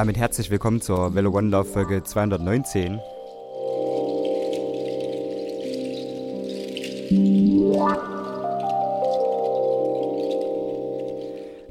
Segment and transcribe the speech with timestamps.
[0.00, 2.98] damit herzlich willkommen zur Velo One Love Folge 219.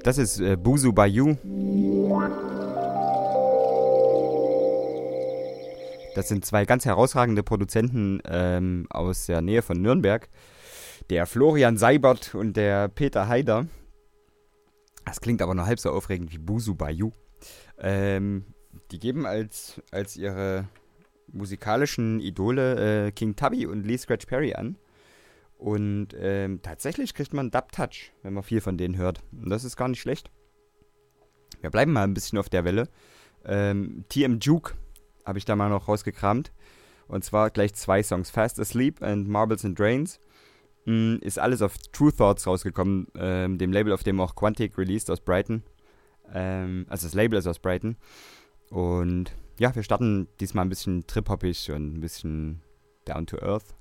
[0.03, 1.37] Das ist äh, Buzu Bayou.
[6.13, 10.29] Das sind zwei ganz herausragende Produzenten ähm, aus der Nähe von Nürnberg.
[11.09, 13.65] Der Florian Seibert und der Peter Haider.
[15.03, 17.11] Das klingt aber nur halb so aufregend wie Buzu Bayou.
[17.79, 18.45] Ähm,
[18.91, 20.67] die geben als, als ihre
[21.31, 24.77] musikalischen Idole äh, King Tubby und Lee Scratch Perry an.
[25.57, 29.21] Und ähm, tatsächlich kriegt man Dub Touch, wenn man viel von denen hört.
[29.31, 30.31] Und das ist gar nicht schlecht.
[31.61, 32.87] Wir bleiben mal ein bisschen auf der Welle.
[33.45, 34.73] Ähm, TM Juke
[35.25, 36.51] habe ich da mal noch rausgekramt.
[37.07, 40.19] Und zwar gleich zwei Songs: Fast Asleep and Marbles and Drains.
[40.85, 45.09] Mm, ist alles auf True Thoughts rausgekommen, ähm, dem Label, auf dem auch Quantic released
[45.09, 45.63] aus Brighton.
[46.33, 47.97] Ähm, also das Label ist aus Brighton.
[48.69, 52.61] Und ja, wir starten diesmal ein bisschen trip-hoppig und ein bisschen
[53.05, 53.75] down to earth.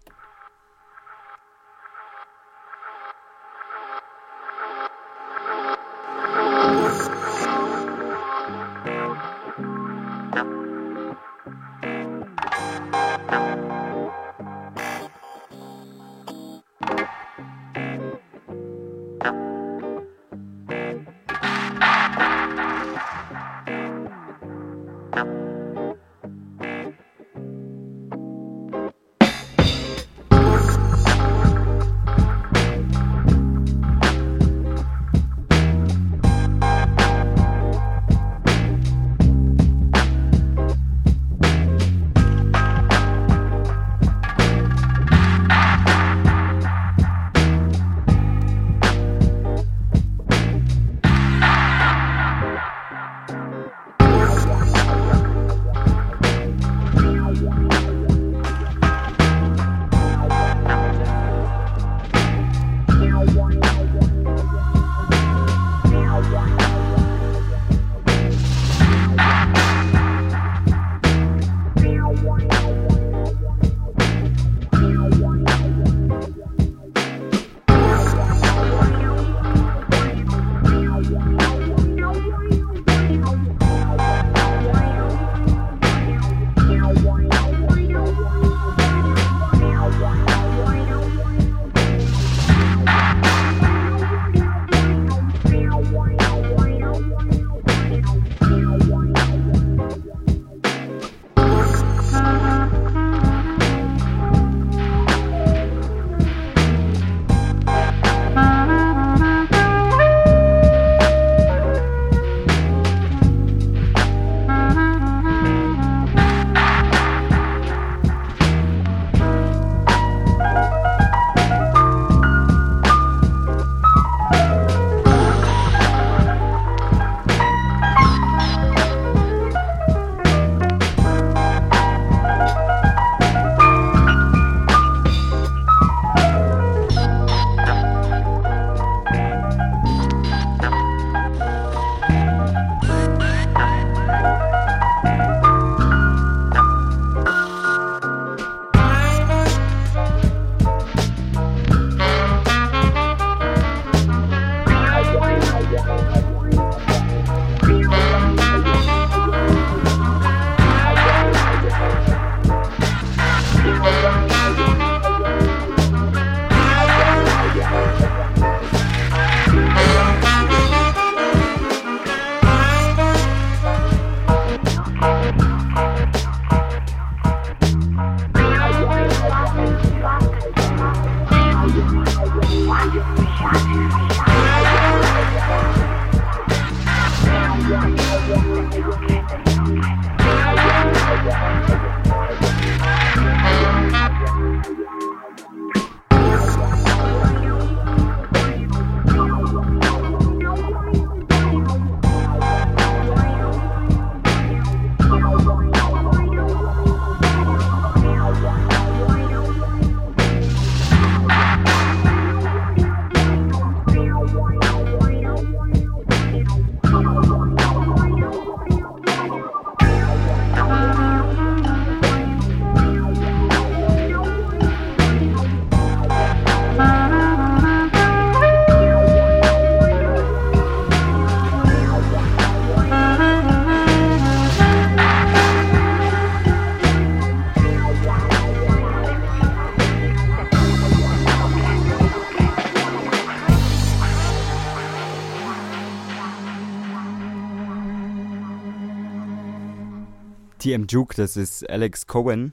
[250.69, 252.53] TM Juke, das ist Alex Cohen.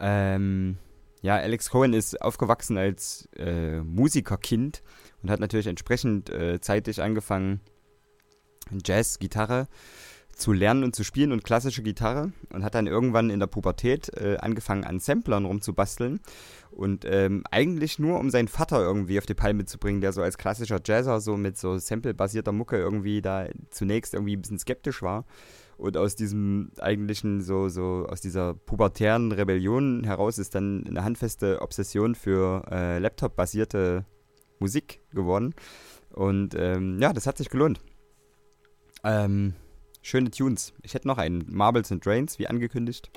[0.00, 0.78] Ähm,
[1.20, 4.82] ja, Alex Cohen ist aufgewachsen als äh, Musikerkind
[5.22, 7.60] und hat natürlich entsprechend äh, zeitig angefangen,
[8.84, 9.68] Jazz, Gitarre
[10.34, 14.08] zu lernen und zu spielen und klassische Gitarre und hat dann irgendwann in der Pubertät
[14.16, 16.18] äh, angefangen an Samplern rumzubasteln
[16.72, 20.22] und ähm, eigentlich nur um seinen Vater irgendwie auf die Palme zu bringen, der so
[20.22, 25.02] als klassischer Jazzer so mit so Sample-basierter Mucke irgendwie da zunächst irgendwie ein bisschen skeptisch
[25.02, 25.26] war
[25.82, 31.60] und aus diesem eigentlichen, so, so, aus dieser pubertären Rebellion heraus ist dann eine handfeste
[31.60, 34.06] Obsession für äh, Laptop-basierte
[34.60, 35.54] Musik geworden.
[36.10, 37.80] Und ähm, ja, das hat sich gelohnt.
[39.02, 39.54] Ähm,
[40.02, 40.72] schöne Tunes.
[40.82, 43.10] Ich hätte noch einen Marbles and Drains, wie angekündigt.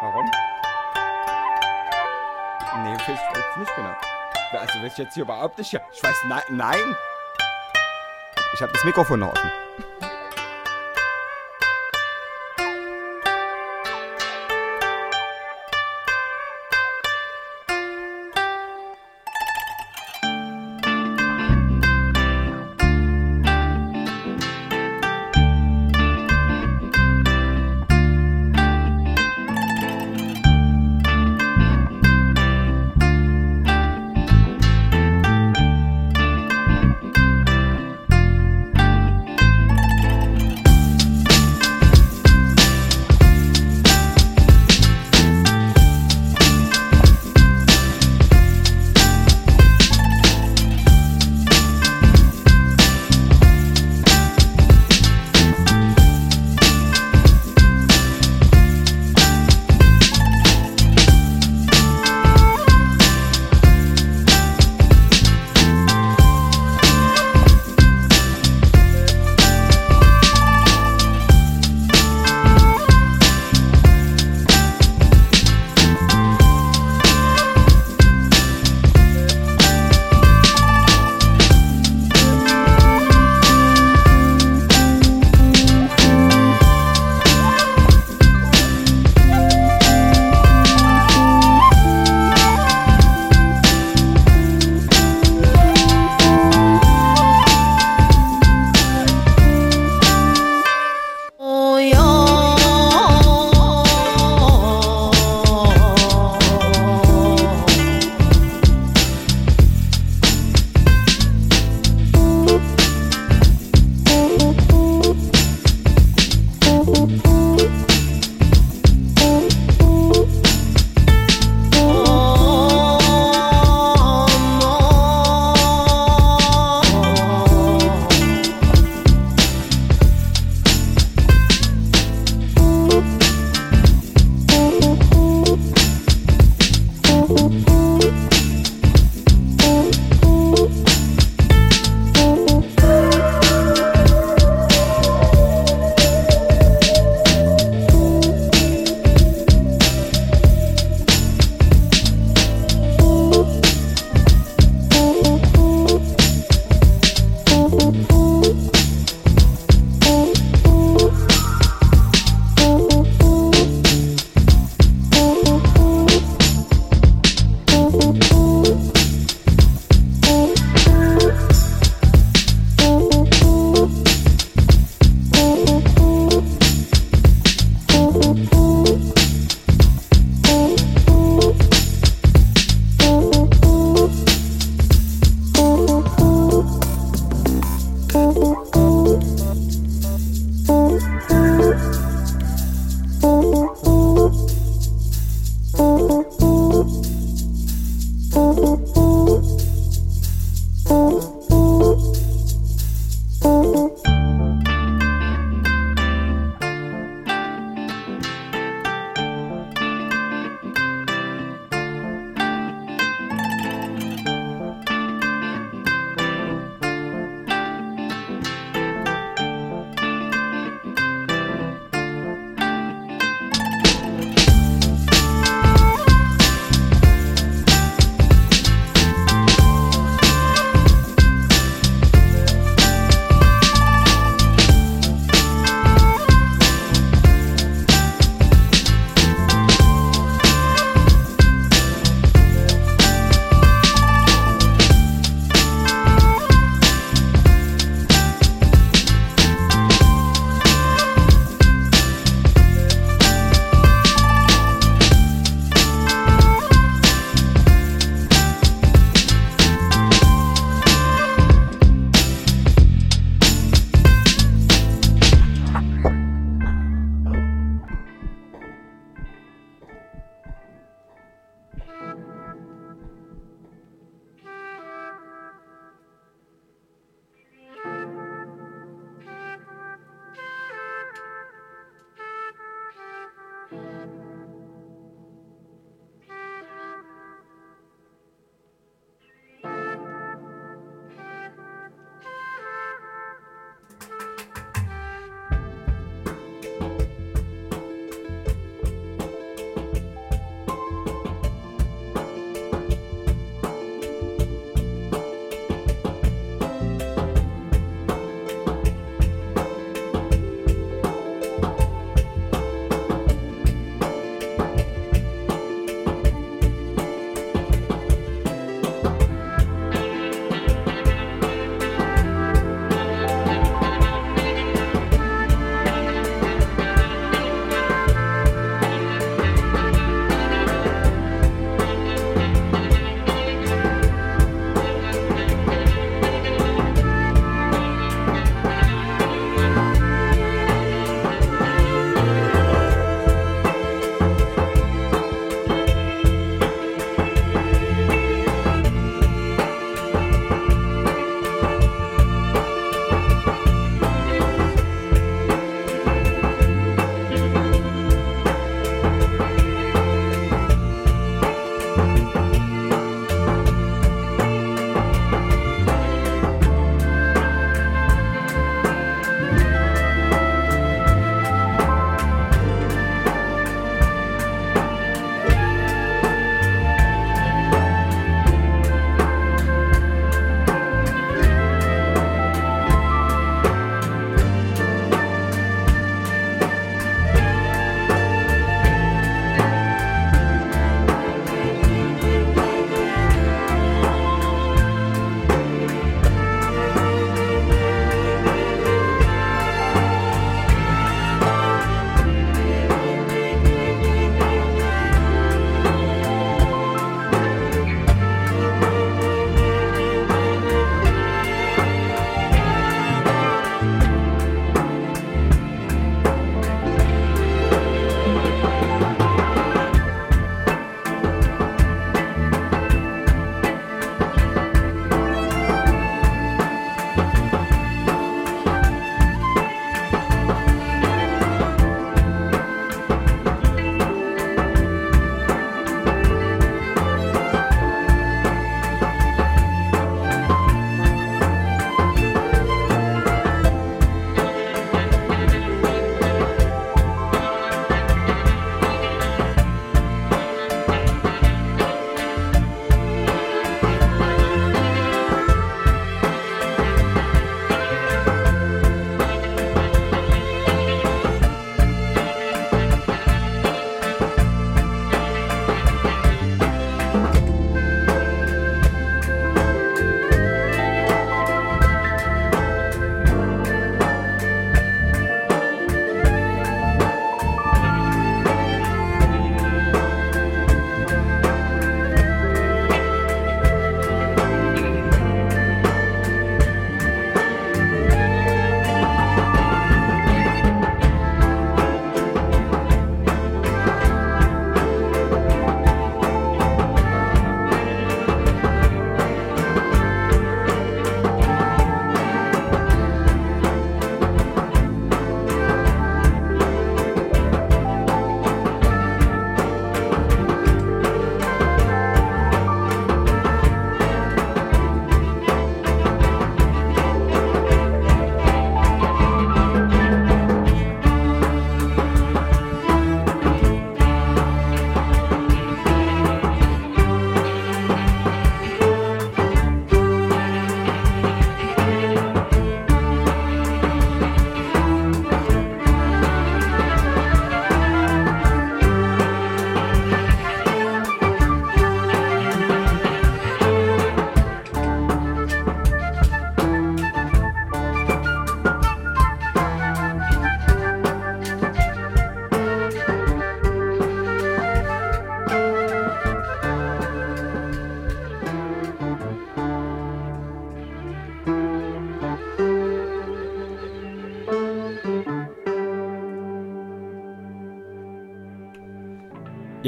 [0.00, 0.24] Warum?
[2.76, 3.94] Nee, ich weiß nicht genau.
[4.52, 5.74] Also weiß ich jetzt hier überhaupt nicht.
[5.92, 6.96] Ich weiß, nein, nein.
[8.54, 9.50] Ich habe das Mikrofon noch offen.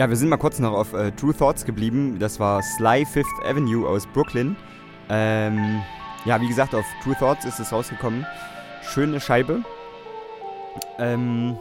[0.01, 2.19] Ja, wir sind mal kurz noch auf äh, True Thoughts geblieben.
[2.19, 4.57] Das war Sly Fifth Avenue aus Brooklyn.
[5.11, 5.83] Ähm,
[6.25, 8.25] ja, wie gesagt, auf True Thoughts ist es rausgekommen.
[8.81, 9.63] Schöne Scheibe.
[10.99, 11.59] Ähm,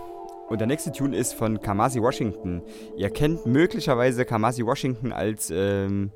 [0.47, 2.61] Und der nächste Tune ist von Kamasi Washington.
[2.95, 6.09] Ihr kennt möglicherweise Kamasi Washington als ähm,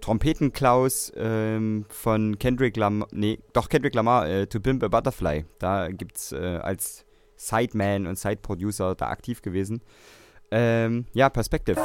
[0.00, 5.44] Trompetenklaus ähm, von Kendrick Lamar, nee, doch Kendrick Lamar, äh, To Pimp a Butterfly.
[5.58, 7.04] Da gibt es äh, als
[7.36, 9.82] Sideman und Sideproducer da aktiv gewesen.
[10.50, 11.80] Ähm, ja, Perspective.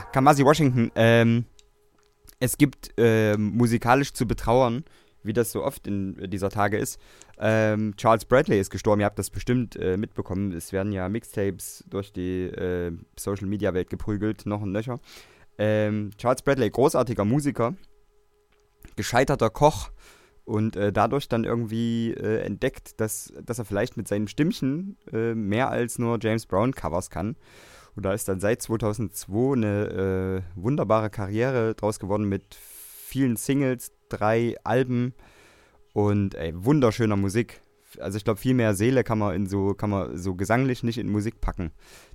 [0.00, 1.44] Kamasi Washington, ähm,
[2.40, 4.84] es gibt äh, musikalisch zu betrauern,
[5.22, 6.98] wie das so oft in dieser Tage ist.
[7.38, 10.52] Ähm, Charles Bradley ist gestorben, ihr habt das bestimmt äh, mitbekommen.
[10.52, 14.98] Es werden ja Mixtapes durch die äh, Social Media Welt geprügelt, noch und nöcher.
[15.58, 17.74] Ähm, Charles Bradley, großartiger Musiker,
[18.96, 19.90] gescheiterter Koch
[20.44, 25.34] und äh, dadurch dann irgendwie äh, entdeckt, dass, dass er vielleicht mit seinem Stimmchen äh,
[25.34, 27.36] mehr als nur James Brown Covers kann.
[27.94, 33.92] Und da ist dann seit 2002 eine äh, wunderbare Karriere draus geworden mit vielen Singles,
[34.08, 35.14] drei Alben
[35.92, 37.60] und ey, wunderschöner Musik.
[38.00, 40.96] Also ich glaube, viel mehr Seele kann man in so, kann man so gesanglich nicht
[40.96, 41.72] in Musik packen.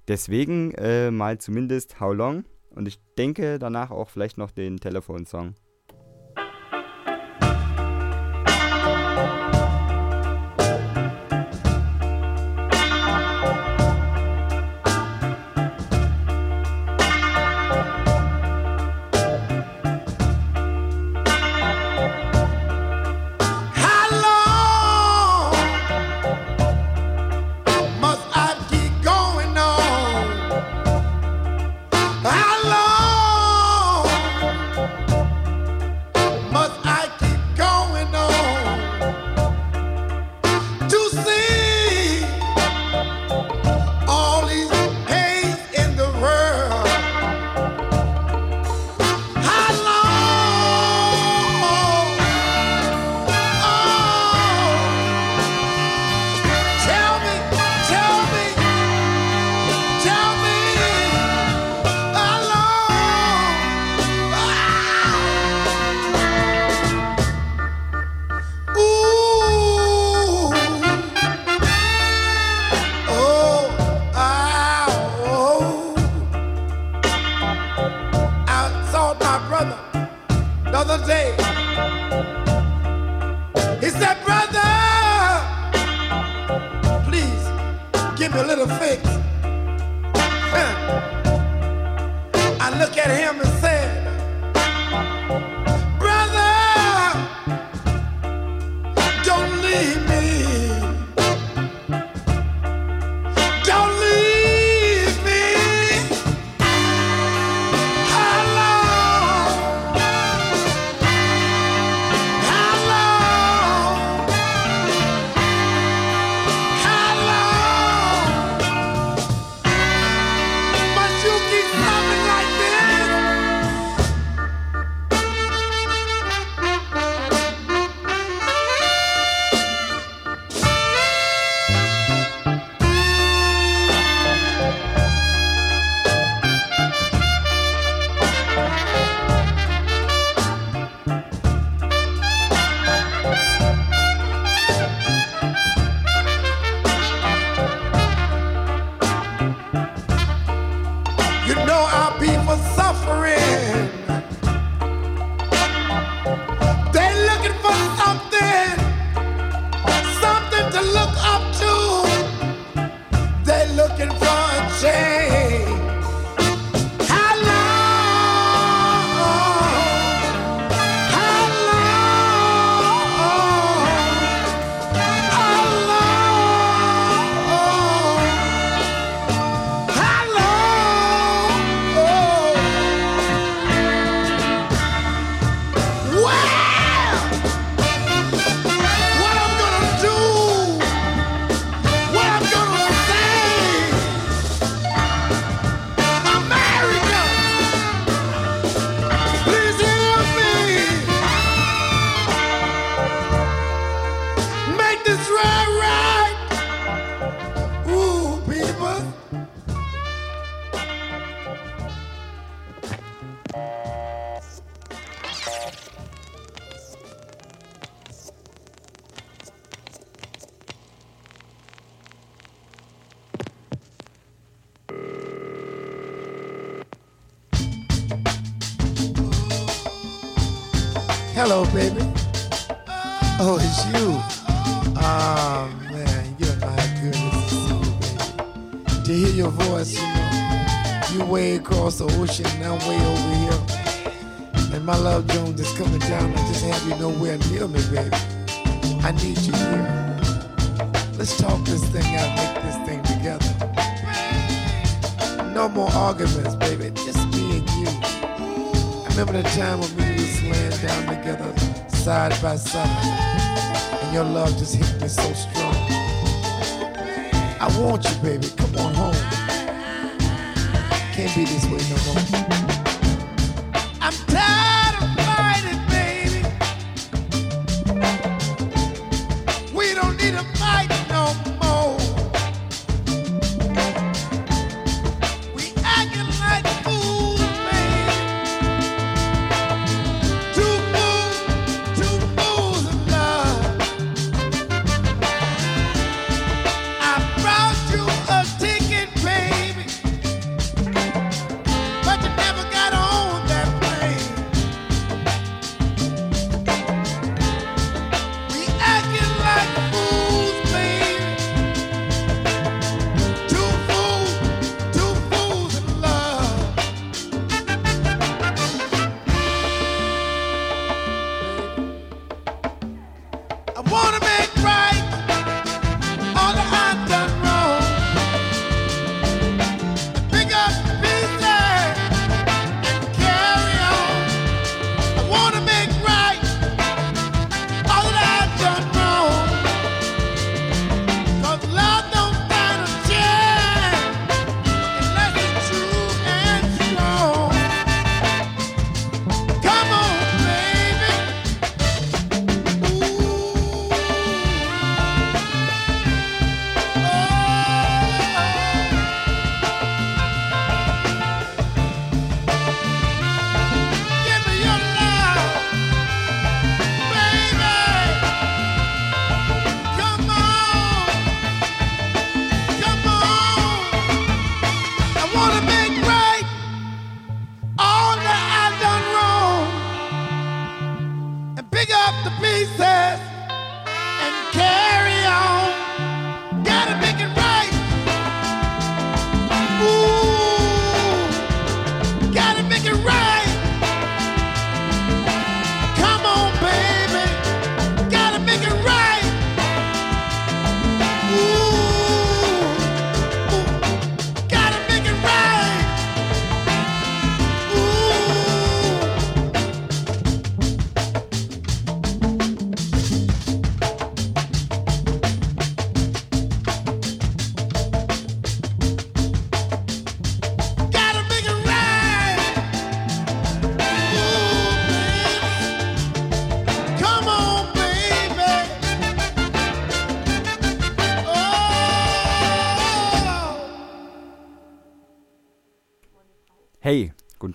[0.08, 5.54] Deswegen äh, mal zumindest How Long und ich denke danach auch vielleicht noch den Telefonsong.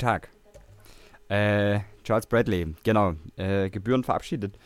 [0.03, 0.31] Tag.
[1.29, 4.59] Äh, Charles Bradley, genau, äh, Gebühren verabschiedet.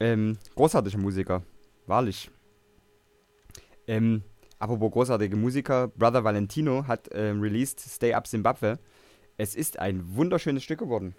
[0.00, 1.42] Ähm, großartiger Musiker,
[1.86, 2.28] wahrlich.
[3.86, 4.24] Ähm,
[4.58, 8.80] apropos großartige Musiker, Brother Valentino hat ähm, released Stay Up Zimbabwe.
[9.36, 11.14] Es ist ein wunderschönes Stück geworden.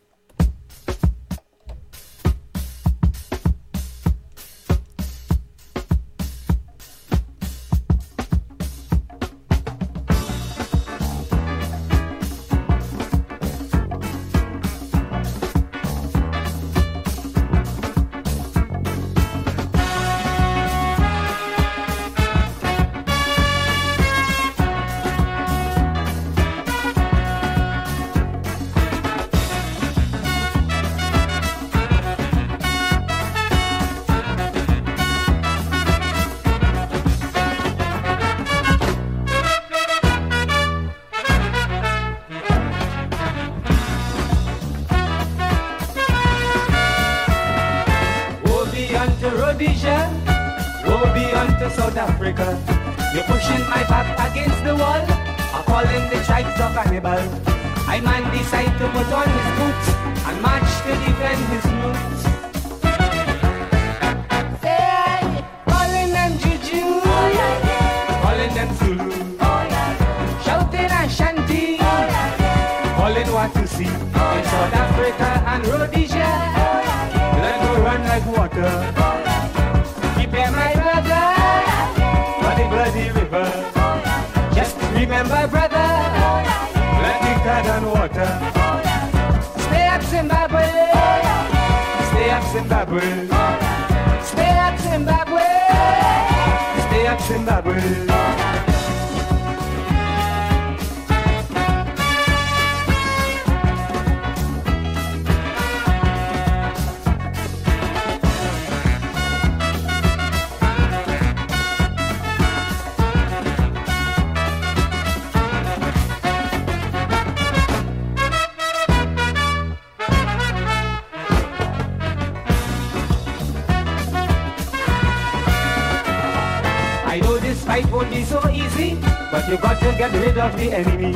[128.66, 128.96] easy,
[129.32, 131.14] but you got to get rid of the enemy.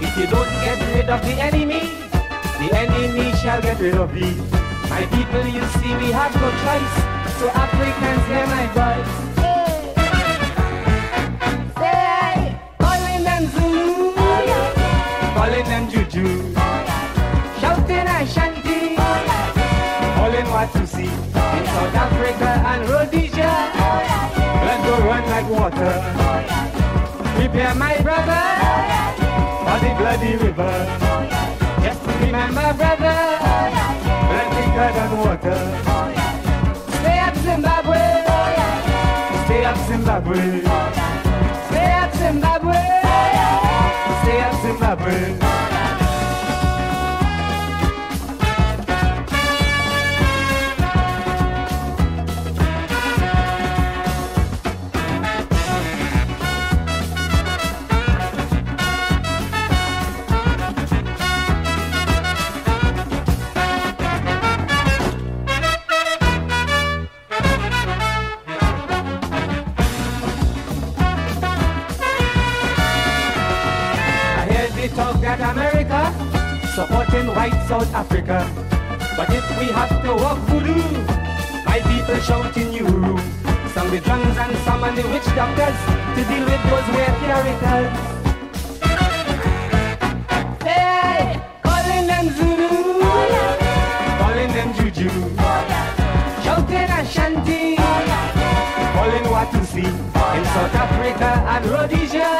[0.00, 1.82] If you don't get rid of the enemy,
[2.60, 4.34] the enemy shall get rid of thee.
[4.88, 6.94] My people, you see, we have no choice.
[7.38, 9.12] So Africans, hear my voice.
[15.34, 16.52] Calling them juju,
[17.60, 18.96] shouting and shanty,
[20.16, 23.52] calling what to see in South Africa and Rhodesia.
[24.60, 26.69] Blood will run like water.
[27.40, 28.42] Prepare my brother
[29.64, 30.74] for the bloody river.
[31.82, 33.18] Just remember, brother,
[34.74, 35.60] blood, and water.
[37.00, 38.02] Stay up, Zimbabwe.
[39.46, 40.69] Stay up, Zimbabwe.
[77.70, 78.38] South Africa.
[79.16, 80.82] But if we have to walk voodoo,
[81.64, 83.16] my people shout in Uru.
[83.70, 85.78] Some with drums and some and the witch doctors
[86.16, 87.90] to deal with those weird characters.
[90.66, 92.70] Hey, calling them Zulu,
[93.06, 94.18] oh, yeah.
[94.18, 96.42] calling them Juju, oh, yeah.
[96.42, 98.94] shouting and chanting, oh, yeah.
[98.98, 102.30] calling what you see in South Africa and Rhodesia.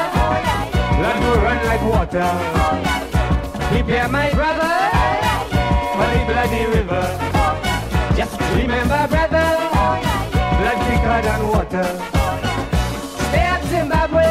[0.98, 3.09] Blood will run like water
[3.70, 4.74] prepare my brother
[5.94, 7.04] for the bloody river.
[8.16, 9.48] Just remember, brother,
[10.58, 11.88] blood thicker than water.
[13.28, 14.26] Stay up, Zimbabwe.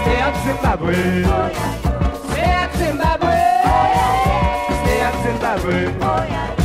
[0.00, 0.94] Stay up, Zimbabwe.
[2.30, 3.36] Stay up, Zimbabwe.
[4.80, 6.59] Stay up, Zimbabwe.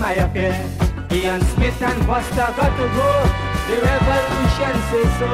[0.00, 0.54] My affair.
[1.12, 3.10] Ian Smith and Buster got to go.
[3.68, 5.30] The revolution says so.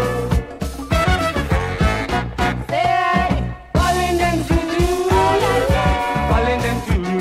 [2.69, 4.59] Hey, calling them to
[6.31, 7.21] calling them to you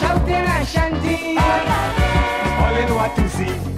[0.00, 1.36] shouting chanting,
[2.58, 3.71] calling what to see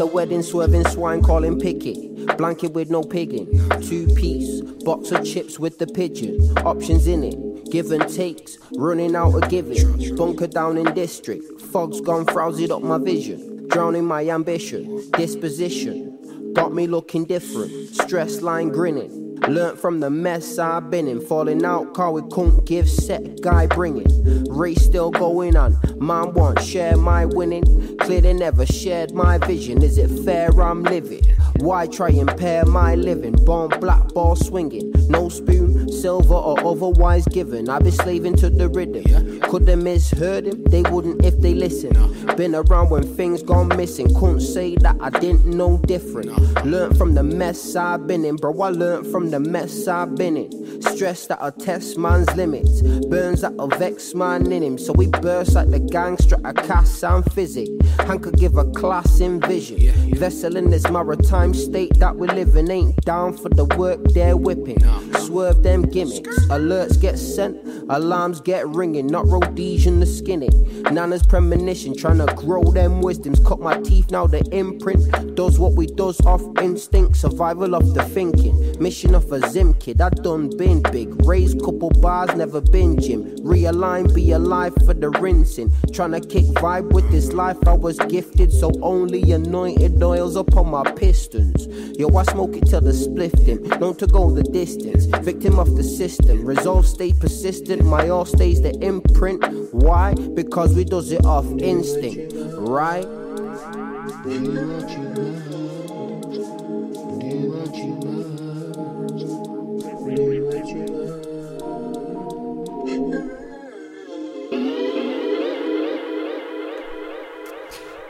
[0.00, 2.26] the wedding, swerving swine calling picket.
[2.38, 3.46] Blanket with no pigging.
[3.82, 6.40] Two piece, box of chips with the pigeon.
[6.60, 8.56] Options in it, give and takes.
[8.78, 10.16] Running out of giving.
[10.16, 11.60] Bunker down in district.
[11.60, 13.68] Fog's gone frowsed up my vision.
[13.68, 15.10] Drowning my ambition.
[15.10, 16.52] Disposition.
[16.54, 17.70] Got me looking different.
[17.94, 19.38] Stress line grinning.
[19.48, 21.20] Learned from the mess I've been in.
[21.20, 23.42] Falling out, car we couldn't give set.
[23.42, 24.44] Guy bringing.
[24.44, 25.78] Race still going on.
[26.00, 27.98] Man want share my winning.
[27.98, 29.82] Clear they never shared my vision.
[29.82, 31.22] Is it fair I'm living?
[31.56, 33.32] Why try and pair my living?
[33.44, 34.92] Born black ball swinging.
[35.10, 37.68] No spoon, silver or otherwise given.
[37.68, 39.40] I be slaving to the rhythm.
[39.42, 40.64] Could they misheard him?
[40.64, 41.92] They wouldn't if they listen.
[42.34, 44.06] Been around when things gone missing.
[44.14, 46.30] Couldn't say that I didn't know different.
[46.64, 48.58] Learned from the mess I've been in, bro.
[48.62, 50.80] I learned from the mess I've been in.
[50.80, 52.80] Stress that'll test man's limits.
[53.08, 54.78] Burns that'll vex man in him.
[54.78, 57.68] So we burst like the gangster at cast and physic.
[58.06, 59.78] Hank could give a class in vision.
[60.14, 64.38] Vessel in this maritime state that we live in ain't down for the work they're
[64.38, 64.80] whipping.
[65.26, 66.38] Swerve them gimmicks.
[66.46, 67.58] Alerts get sent,
[67.90, 69.08] alarms get ringing.
[69.08, 70.48] Not Rhodesian the skinny.
[70.90, 73.40] Nana's premonition, trying to grow them wisdoms.
[73.40, 75.34] Cut my teeth now, the imprint.
[75.34, 77.16] Does what we does off instinct.
[77.16, 78.54] Survival of the thinking.
[78.78, 81.08] Mission of a Zim kid, I done been big.
[81.26, 83.24] Raised couple bars, never been gym.
[83.38, 85.72] Realign, be alive for the rinsing.
[85.92, 88.52] Trying to kick vibe with this life I was gifted.
[88.52, 91.66] So only anointed oils upon my pistons.
[91.98, 93.60] Yo, I smoke it till the splifting.
[93.80, 95.06] Known to go the distance.
[95.24, 96.44] Victim of the system.
[96.44, 97.84] Resolve stay persistent.
[97.84, 99.42] My all stays the imprint.
[99.74, 100.14] Why?
[100.14, 102.34] Because we does it off instinct.
[102.60, 102.99] Right?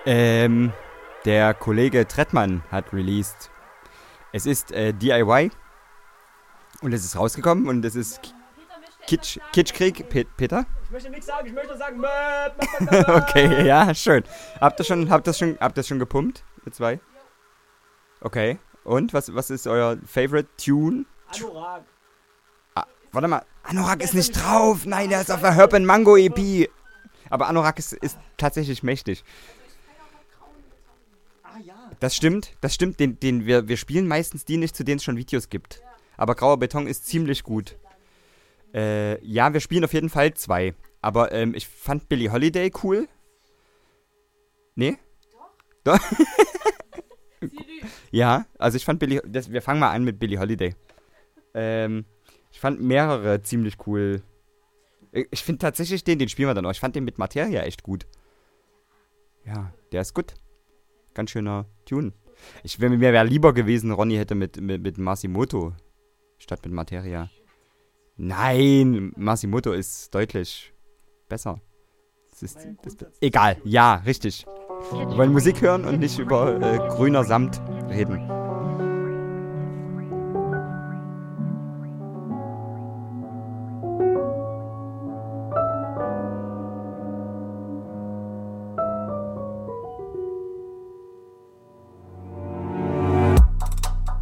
[0.06, 0.72] Ähm,
[1.24, 3.50] der Kollege Trettmann hat released.
[4.32, 5.50] Es ist äh, DIY
[6.82, 8.34] und es ist rausgekommen und es ist
[9.10, 10.66] Kitsch, Kitschkrieg, Pe Peter?
[10.84, 12.00] Ich möchte nichts sagen, ich möchte nur sagen.
[13.22, 14.22] okay, ja, schön.
[14.60, 17.00] Habt ihr schon, habt ihr schon, habt ihr schon gepumpt, ihr zwei?
[18.20, 18.60] Okay.
[18.84, 21.06] Und was, was ist euer Favorite Tune?
[21.26, 21.82] Anorak.
[22.76, 24.86] Ah, warte mal, Anorak ist nicht drauf.
[24.86, 26.70] Nein, der ist auf der Herb and Mango EP.
[27.30, 29.24] Aber Anorak ist, ist tatsächlich mächtig.
[31.42, 31.74] Ah ja.
[31.98, 33.00] Das stimmt, das stimmt.
[33.00, 35.82] Den, den wir, wir spielen meistens die nicht, zu denen es schon Videos gibt.
[36.16, 37.76] Aber Grauer Beton ist ziemlich gut.
[38.74, 40.74] Äh, ja, wir spielen auf jeden Fall zwei.
[41.00, 43.08] Aber ähm, ich fand Billie Holiday cool.
[44.74, 44.98] Nee?
[45.84, 45.98] Doch.
[45.98, 46.00] Doch.
[48.10, 49.22] ja, also ich fand Billie.
[49.26, 50.74] Das, wir fangen mal an mit Billie Holiday.
[51.54, 52.04] Ähm,
[52.52, 54.22] ich fand mehrere ziemlich cool.
[55.12, 56.70] Ich, finde tatsächlich den, den spielen wir dann auch.
[56.70, 58.06] Ich fand den mit Materia echt gut.
[59.44, 60.34] Ja, der ist gut.
[61.14, 62.12] Ganz schöner Tune.
[62.62, 65.72] Ich, mir wäre lieber gewesen, Ronny hätte mit, mit, mit Masimoto
[66.38, 67.28] statt mit Materia.
[68.22, 70.74] Nein, Masimoto ist deutlich
[71.26, 71.58] besser.
[72.30, 74.44] Das ist, das, egal, ja, richtig.
[74.92, 78.28] Wir wollen Musik hören und nicht über äh, grüner Samt reden.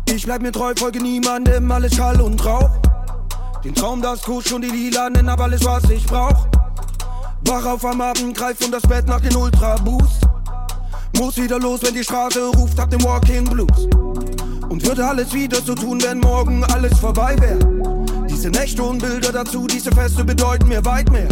[0.06, 2.87] Ich bleib mir treu, folge niemandem, alles Schall und Rauch.
[3.64, 6.46] Den Traum, das Kusch und die Lilanen, hab alles, was ich brauch.
[7.44, 10.20] Wach auf am Abend, greif um das Bett nach den Ultra Boost.
[11.16, 13.88] Muss wieder los, wenn die Straße ruft, hab den Walking Blues.
[14.68, 17.58] Und würde alles wieder so tun, wenn morgen alles vorbei wär.
[18.28, 21.28] Diese Nächte und Bilder dazu, diese Feste bedeuten mir weit mehr.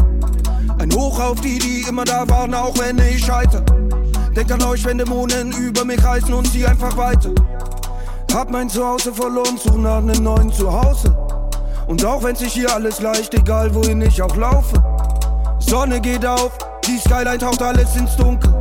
[0.78, 3.60] Ein Hoch auf die, die immer da waren, auch wenn ich scheiter.
[4.34, 7.30] Denk an euch, wenn Dämonen über mich reißen und zieh einfach weiter.
[8.34, 11.16] Hab mein Zuhause verloren, such nach nem neuen Zuhause.
[11.86, 14.74] Und auch wenn sich hier alles leicht, egal wohin ich auch laufe.
[15.58, 18.52] Sonne geht auf, die Skyline taucht alles ins Dunkel.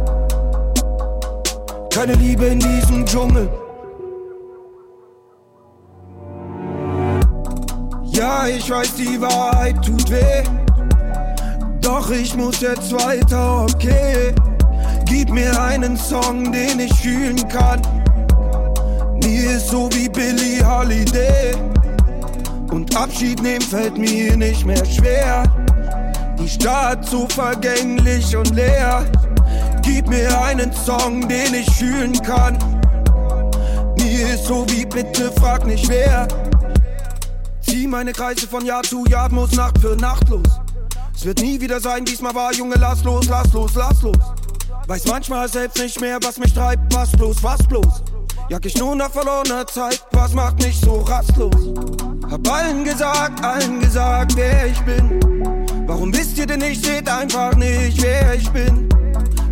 [1.91, 3.49] Keine Liebe in diesem Dschungel.
[8.03, 10.43] Ja, ich weiß, die Wahrheit tut weh.
[11.81, 14.33] Doch ich muss jetzt weiter, okay.
[15.05, 17.81] Gib mir einen Song, den ich fühlen kann.
[19.23, 21.53] Mir ist so wie Billie Holiday.
[22.71, 25.43] Und Abschied nehmen fällt mir nicht mehr schwer.
[26.39, 29.05] Die Stadt so vergänglich und leer.
[29.81, 32.57] Gib mir einen Song, den ich fühlen kann.
[33.97, 36.27] Mir ist so wie bitte frag nicht wer.
[37.61, 40.61] Zieh meine Kreise von Jahr zu Jahr, muss Nacht für Nacht los.
[41.15, 44.17] Es wird nie wieder sein, diesmal war Junge, lass los, lass los, lass los.
[44.87, 48.03] Weiß manchmal selbst nicht mehr, was mich treibt, was bloß, was bloß.
[48.49, 52.14] Jag ich nur nach verlorener Zeit, was macht mich so rastlos?
[52.31, 55.19] Hab allen gesagt, allen gesagt, wer ich bin.
[55.85, 58.89] Warum wisst ihr denn nicht, seht einfach nicht, wer ich bin?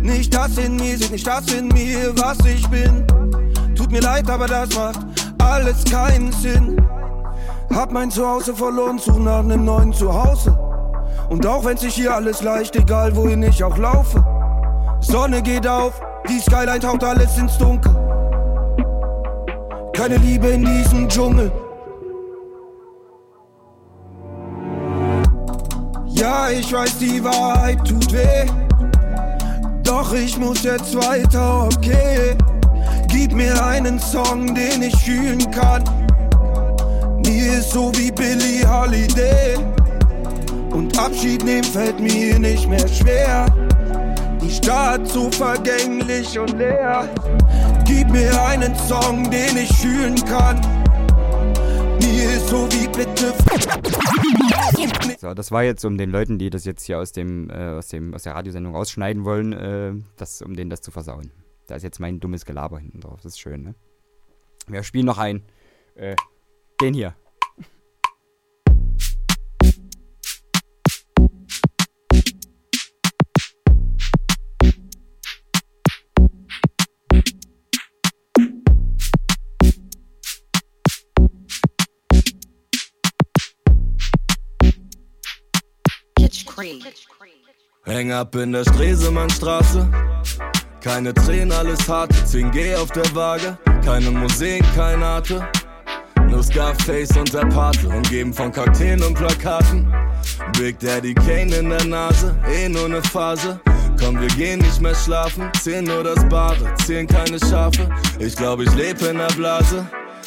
[0.02, 3.06] Nicht das in mir, seht nicht das in mir, was ich bin.
[3.76, 5.00] Tut mir leid, aber das macht
[5.42, 6.76] alles keinen Sinn.
[7.72, 10.58] Hab mein Zuhause verloren, such nach nem neuen Zuhause.
[11.28, 14.24] Und auch wenn sich hier alles leicht, egal wohin ich auch laufe.
[15.00, 17.94] Sonne geht auf, die Skyline taucht alles ins Dunkel.
[19.92, 21.52] Keine Liebe in diesem Dschungel.
[26.24, 28.46] Ja, ich weiß, die Wahrheit tut weh.
[29.82, 32.34] Doch ich muss jetzt weiter, okay.
[33.08, 35.84] Gib mir einen Song, den ich fühlen kann.
[37.26, 39.56] Mir ist so wie Billie Holiday.
[40.70, 43.44] Und Abschied nehmen fällt mir nicht mehr schwer.
[44.40, 47.06] Die Stadt so vergänglich und leer.
[47.84, 50.58] Gib mir einen Song, den ich fühlen kann.
[52.46, 52.68] So.
[55.18, 57.88] So, das war jetzt um den Leuten, die das jetzt hier aus dem, äh, aus
[57.88, 61.32] dem, aus der Radiosendung rausschneiden wollen, äh, das, um denen das zu versauen.
[61.66, 63.20] Da ist jetzt mein dummes Gelaber hinten drauf.
[63.22, 63.74] Das ist schön, ne?
[64.66, 65.42] Wir spielen noch ein.
[65.94, 66.16] Äh,
[66.80, 67.14] den hier.
[87.84, 89.90] Häng ab in der Stresemannstraße.
[90.80, 92.14] Keine Tränen, alles harte.
[92.14, 93.58] 10G auf der Waage.
[93.84, 95.46] Keine Musik, kein Arte.
[96.28, 97.88] Nur Scarface und der Pate.
[97.88, 99.92] Umgeben von Kakteen und Plakaten.
[100.58, 102.36] Big Daddy Kane in der Nase.
[102.48, 103.60] Eh nur ne Phase.
[103.98, 105.50] Komm, wir gehen nicht mehr schlafen.
[105.60, 106.74] Zählen nur das Bare.
[106.84, 107.88] Zählen keine Schafe.
[108.18, 109.86] Ich glaub, ich lebe in der Blase.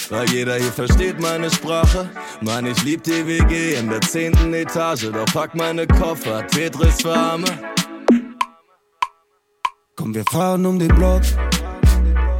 [0.09, 2.09] Weil jeder hier versteht meine Sprache.
[2.41, 5.11] Mann, ich lieb die WG in der zehnten Etage.
[5.11, 7.47] Doch pack meine Koffer, Tetris für Arme.
[9.95, 11.21] Komm, wir fahren um den Block.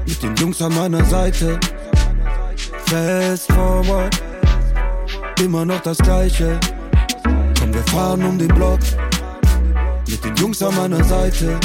[0.05, 1.60] Mit den Jungs an meiner Seite.
[2.86, 4.22] Fast forward.
[5.41, 6.60] Immer noch das Gleiche.
[7.60, 8.80] Komm, wir fahren um den Block.
[10.08, 11.60] Mit den Jungs an meiner Seite.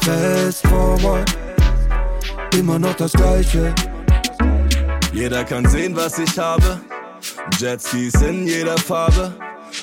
[0.00, 1.36] Fast forward.
[2.56, 3.72] Immer noch das Gleiche.
[5.12, 6.80] Jeder kann sehen, was ich habe.
[7.58, 9.32] Jetskis in jeder Farbe.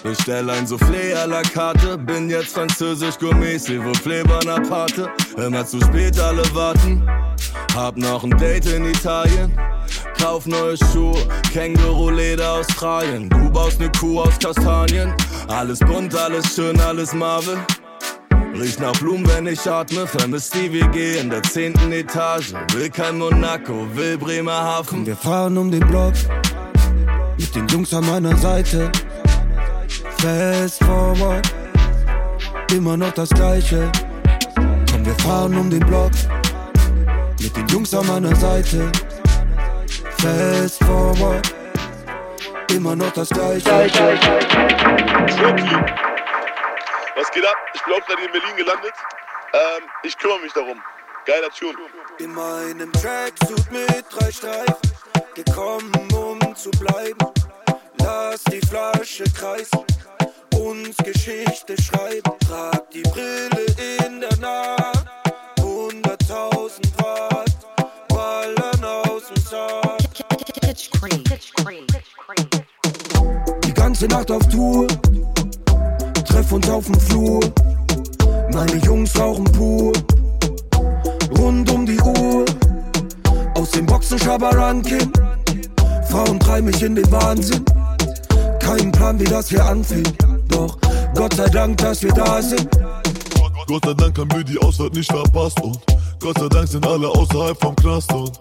[0.04, 1.98] Bestell ein Soufflé à la carte.
[1.98, 3.94] Bin jetzt französisch Gourmet, s'il vous
[4.28, 5.08] Bonaparte.
[5.38, 7.08] Immer zu spät, alle warten.
[7.76, 9.56] Hab noch ein Date in Italien.
[10.20, 11.18] Kauf neue Schuhe,
[11.54, 13.30] Känguru-Leder Australien.
[13.30, 15.14] Du baust ne Kuh aus Kastanien.
[15.48, 17.58] Alles bunt, alles schön, alles Marvel.
[18.62, 20.06] Riecht nach Blumen, wenn ich atme.
[20.06, 22.54] Vermisst die WG in der zehnten Etage.
[22.74, 25.06] Will kein Monaco, will Bremerhaven.
[25.06, 26.14] Wir fahren um den Block.
[27.38, 28.92] Mit den Jungs an meiner Seite.
[30.18, 31.50] Fast forward.
[32.74, 33.90] Immer noch das Gleiche.
[34.92, 36.12] Komm, wir fahren um den Block.
[37.40, 38.92] Mit den Jungs an meiner Seite.
[40.18, 41.54] Fast forward.
[42.74, 43.90] Immer noch das Gleiche.
[47.20, 47.58] Was geht ab?
[47.74, 48.94] Ich bin auch gerade in Berlin gelandet.
[49.52, 50.82] Ähm, ich kümmere mich darum.
[51.26, 51.78] Geiler Tune.
[52.18, 54.78] In meinem Tracksuit mit drei Streifen,
[55.36, 57.20] gekommen um zu bleiben.
[57.98, 59.84] Lass die Flasche kreisen,
[60.56, 62.32] uns Geschichte schreiben.
[62.48, 63.66] Trag die Brille
[64.06, 65.10] in der Nacht,
[65.58, 67.52] 100.000 Watt,
[68.08, 70.00] ballern aus dem Sack.
[71.58, 71.88] Cream.
[73.66, 74.88] Die ganze Nacht auf Tour,
[76.24, 77.40] treff uns auf dem Flur.
[78.54, 79.94] Meine Jungs rauchen pur,
[81.38, 82.46] rund um die Uhr.
[83.56, 85.12] Aus dem Boxen Schabarankin,
[86.10, 87.64] Frauen treiben mich in den Wahnsinn.
[88.60, 90.14] Kein Plan, wie das hier anfängt,
[90.48, 90.78] doch
[91.16, 92.68] Gott sei Dank, dass wir da sind.
[93.68, 95.80] Gott sei Dank haben wir die Ausfahrt nicht verpasst und
[96.20, 98.38] Gott sei Dank sind alle außerhalb vom Knast und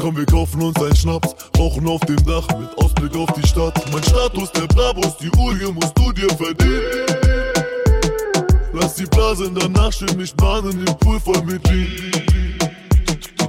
[0.00, 3.74] Komm, wir kaufen uns einen Schnaps, rauchen auf dem Dach mit Ausblick auf die Stadt.
[3.92, 6.82] Mein Status, der Bravos, die Uhr hier musst du dir verdienen.
[8.72, 11.66] Lass die Blasen danach schön nicht bahnen, den Pool voll mit.
[11.68, 12.10] Die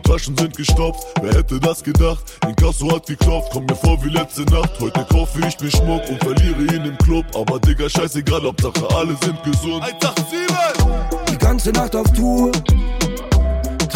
[0.03, 2.23] Taschen sind gestopft, wer hätte das gedacht?
[2.43, 4.71] Den Kasso hat geklopft, komm mir vor wie letzte Nacht.
[4.79, 7.25] Heute kaufe ich mir Schmuck und verliere ihn im Club.
[7.33, 9.83] Aber Digga, scheißegal, Hauptsache alle sind gesund.
[9.83, 10.85] 187!
[11.31, 12.51] Die ganze Nacht auf Tour,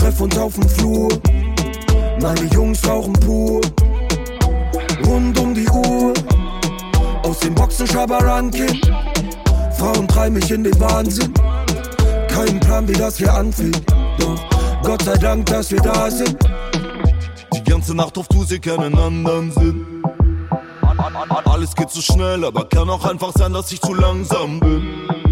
[0.06, 1.10] treff uns auf dem Flur.
[2.22, 3.62] Meine Jungs rauchen pur,
[5.06, 6.14] rund um die Uhr.
[7.24, 8.80] Aus dem Boxen Schabarankin,
[9.78, 11.34] Frauen treiben mich in den Wahnsinn.
[12.28, 13.82] Kein Plan, wie das hier anfängt,
[14.20, 14.36] doch
[14.84, 16.38] Gott sei Dank, dass wir da sind.
[17.56, 20.04] Die ganze Nacht auf Tour, sie keinen anderen Sinn.
[21.46, 25.25] Alles geht zu schnell, aber kann auch einfach sein, dass ich zu langsam bin.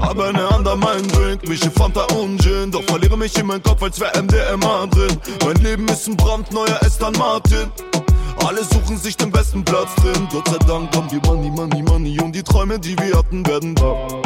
[0.00, 2.70] Aber eine andere mein Drink, mische Fanta und Gin.
[2.70, 5.18] Doch verliere mich in meinem Kopf, als wär MDMA drin.
[5.44, 7.70] Mein Leben ist ein brandneuer Aston Martin.
[8.46, 10.28] Alle suchen sich den besten Platz drin.
[10.30, 13.78] Gott sei Dank haben wir Money, Money, Money Und die Träume, die wir hatten, werden
[13.80, 14.22] wahr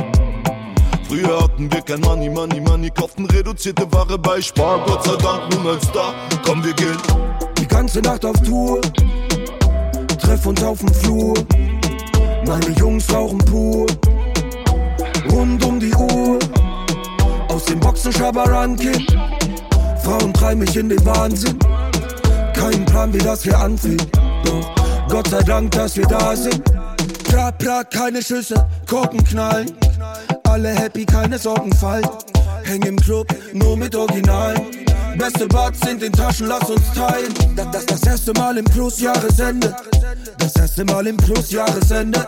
[1.08, 4.84] Früher hatten wir kein Money, Money, Money Kauften reduzierte Ware bei Spar.
[4.84, 6.12] Gott sei Dank nun als Star,
[6.44, 6.98] komm wir gehen.
[7.58, 8.78] Die ganze Nacht auf Tour,
[10.20, 11.32] treff uns auf dem Flur.
[12.46, 13.86] Meine Jungs rauchen pur,
[15.30, 16.38] rund um die Uhr.
[17.48, 19.06] Aus dem Boxen Schabarankin,
[20.02, 21.58] Frauen treiben mich in den Wahnsinn.
[22.54, 24.06] Kein Plan, wie das hier anfängt,
[24.44, 24.74] doch
[25.08, 26.62] Gott sei Dank, dass wir da sind.
[27.24, 29.72] Pla, pla, keine Schüsse, Korken knallen.
[30.44, 32.08] Alle happy, keine Sorgen fallen.
[32.64, 34.87] Häng im Club, nur mit Originalen.
[35.18, 37.34] Beste Buds in den Taschen, lass uns teilen.
[37.56, 39.74] Das, das, das erste Mal im Plus-Jahresende.
[40.38, 42.24] Das erste Mal im Plus-Jahresende.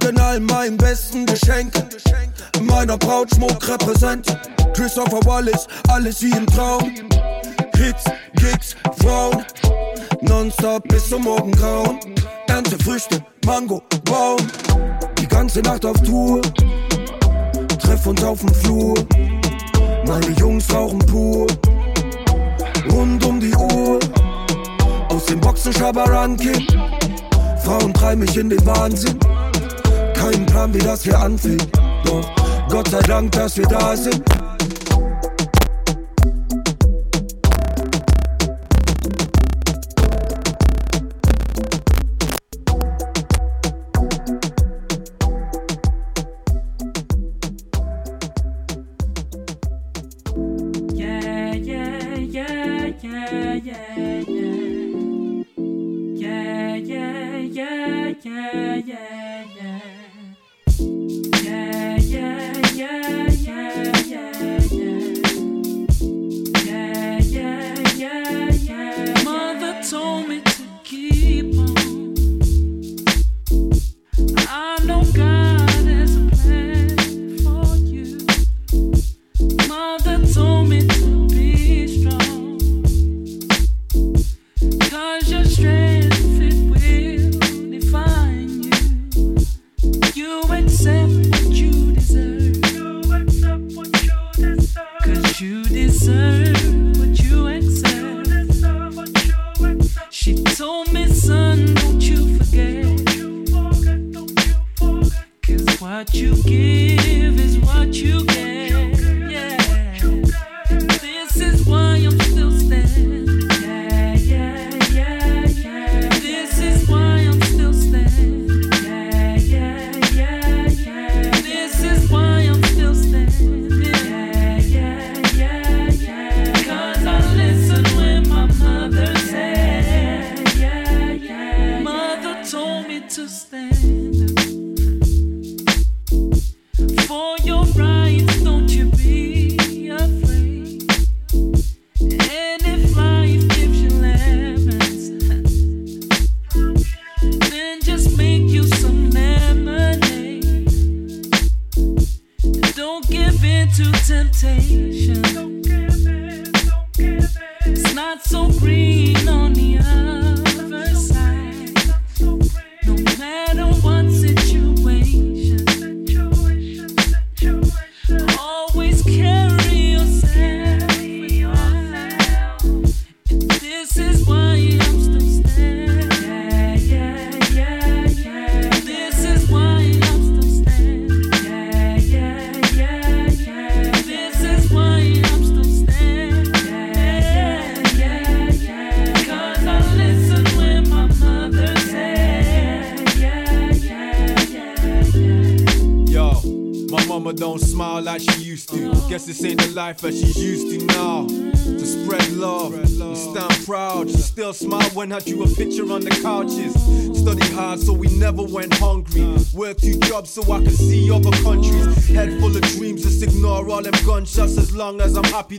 [0.00, 1.86] Gönn all meinen besten Geschenke.
[2.62, 4.26] Meiner Braut Schmuck repräsent.
[4.74, 6.94] Christopher Wallace, alles wie im Traum.
[7.76, 8.04] Hits,
[8.34, 9.44] Gigs, Frauen.
[10.22, 12.00] Nonstop bis zum Morgengrauen.
[12.48, 14.38] Ernte Früchte, Mango, Baum.
[15.20, 16.42] Die ganze Nacht auf Tour.
[17.78, 18.94] Treff uns auf dem Flur.
[20.06, 21.46] Meine Jungs rauchen pur.
[22.90, 23.98] Rund um die Uhr.
[25.08, 26.66] Aus dem Boxen Schabarankin.
[27.64, 29.18] Frauen treiben mich in den Wahnsinn.
[30.14, 31.68] Kein Plan, wie das hier anfängt.
[32.04, 32.30] Doch
[32.68, 34.22] Gott sei Dank, dass wir da sind.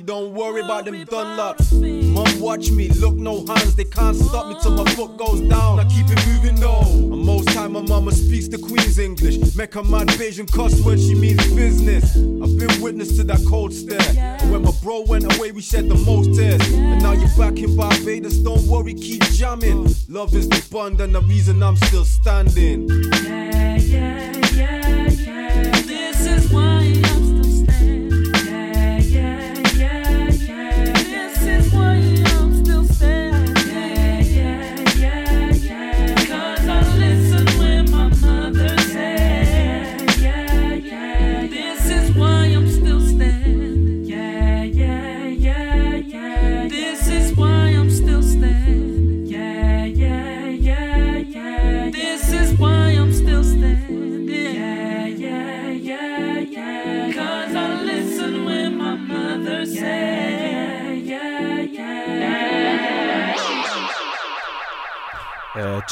[0.08, 1.74] don't worry about them Dunlops.
[2.14, 5.82] Mom, watch me, look no hands, they can't stop me till my foot goes down.
[5.82, 6.80] I keep it moving though.
[6.80, 9.53] And most time my mama speaks the Queen's English.
[9.55, 12.16] Make her mad Beijing cuss word, she means business.
[12.16, 13.99] I've been witness to that cold stare.
[14.18, 16.62] And when my bro went away, we shed the most tears.
[16.72, 19.93] And now you're back in Barbados, don't worry, keep jamming.
[20.08, 22.88] Love is the bond and the reason I'm still standing.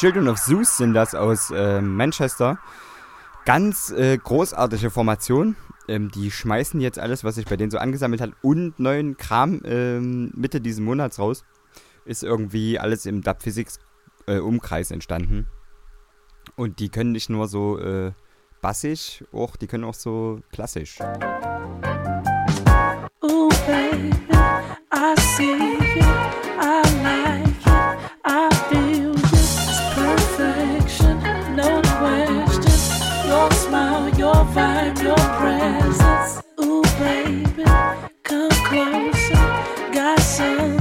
[0.06, 2.60] Children of Zeus sind das aus äh, Manchester.
[3.44, 5.56] Ganz äh, großartige Formation.
[5.88, 9.62] Ähm, die schmeißen jetzt alles, was sich bei denen so angesammelt hat, und neuen Kram
[9.66, 11.44] ähm, Mitte dieses Monats raus.
[12.06, 13.80] Ist irgendwie alles im Dub Physics
[14.28, 15.48] äh, Umkreis entstanden.
[16.56, 18.12] Und die können nicht nur so äh,
[18.62, 21.00] bassig, auch, die können auch so klassisch.
[23.22, 24.12] Oh baby,
[24.94, 25.56] I see
[25.96, 26.06] you,
[26.62, 27.45] I like
[35.08, 37.64] Ooh, baby,
[38.24, 39.36] come closer.
[39.94, 40.75] Got some.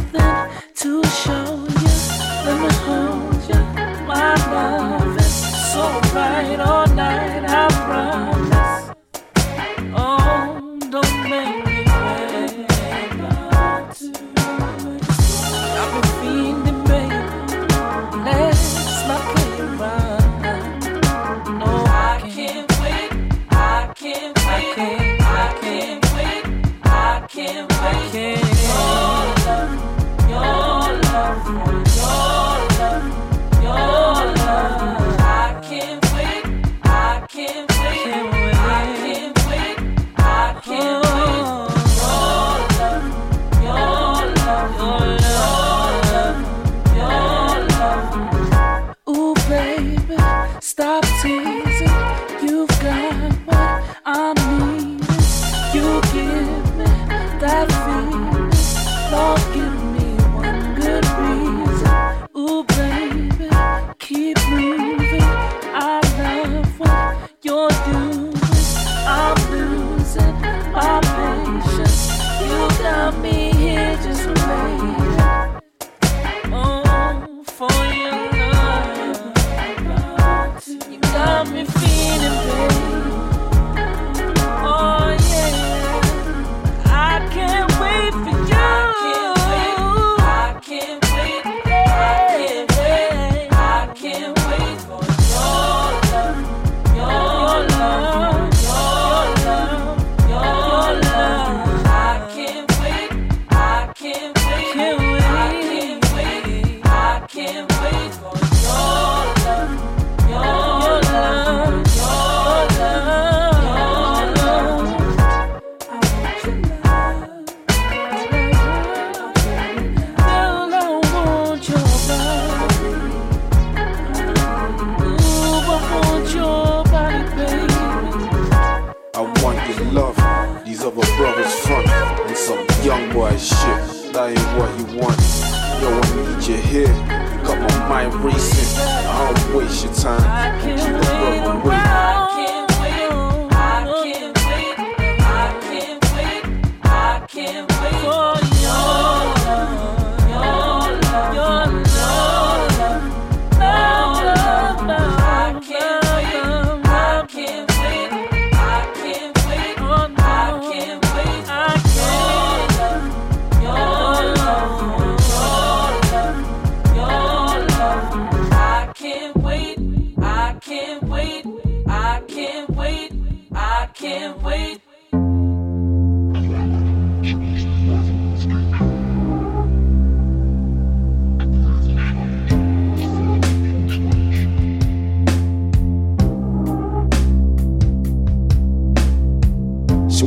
[137.94, 138.78] might ain't it.
[139.06, 140.60] I don't waste your time.
[140.62, 142.33] Keep it real.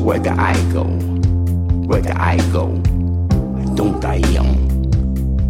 [0.07, 0.85] Where do I go?
[1.85, 2.67] Where do I go?
[3.75, 4.55] Don't die young?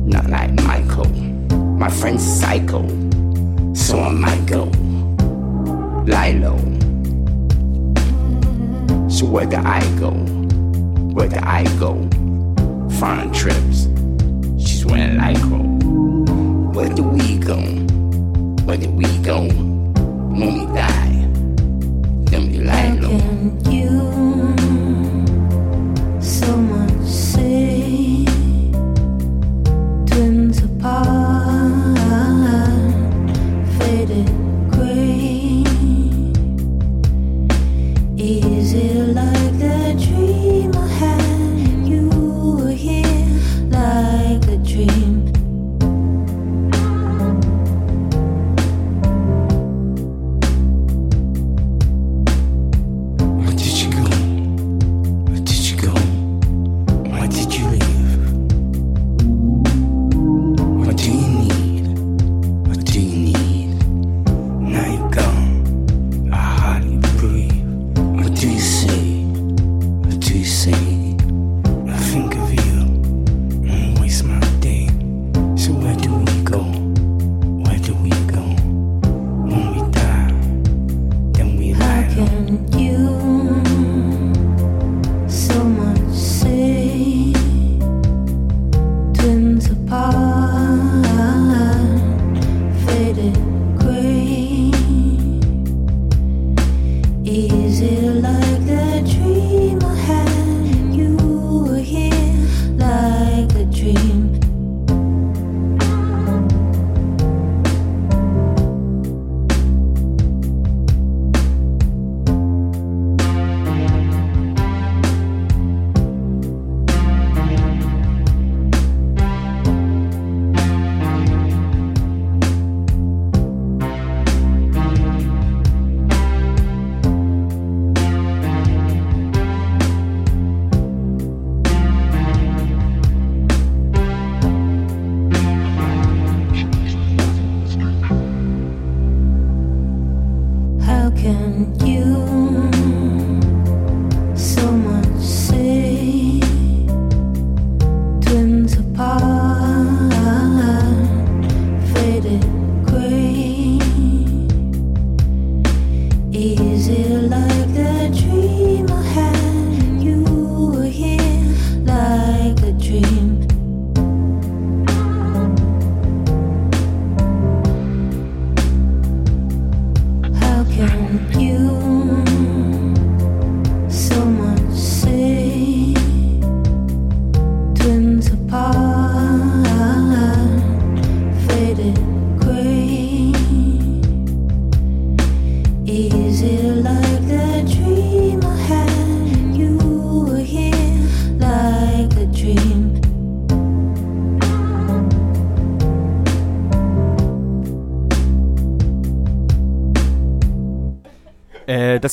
[0.09, 1.07] Not like Michael.
[1.77, 2.81] My friend's psycho,
[3.75, 4.63] so I might go.
[6.07, 6.57] Lilo.
[9.07, 10.09] So where do I go?
[11.13, 11.93] Where do I go?
[12.97, 13.85] Foreign trips.
[14.57, 16.73] She's wearing lycra.
[16.73, 17.57] Where do we go?
[18.65, 19.41] Where do we go?
[20.33, 21.27] When we die,
[22.31, 24.06] then we lie low.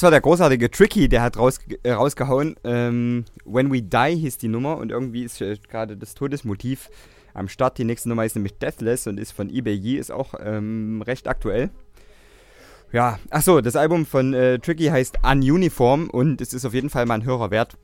[0.04, 2.56] war der großartige Tricky, der hat raus, äh, rausgehauen.
[2.62, 6.90] Ähm, When We Die hieß die Nummer und irgendwie ist äh, gerade das Todesmotiv
[7.32, 7.78] am Start.
[7.78, 11.70] Die nächste Nummer ist nämlich Deathless und ist von EBG, ist auch ähm, recht aktuell.
[12.92, 17.06] Ja, achso, das Album von äh, Tricky heißt Ununiform und es ist auf jeden Fall
[17.06, 17.76] mal ein Hörer wert.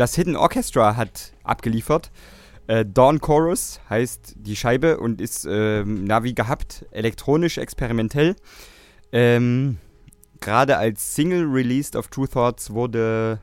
[0.00, 2.10] Das Hidden Orchestra hat abgeliefert.
[2.68, 8.34] Äh, Dawn Chorus heißt die Scheibe und ist, ähm, na wie gehabt, elektronisch experimentell.
[9.12, 9.76] Ähm,
[10.40, 13.40] Gerade als Single released auf True Thoughts wurde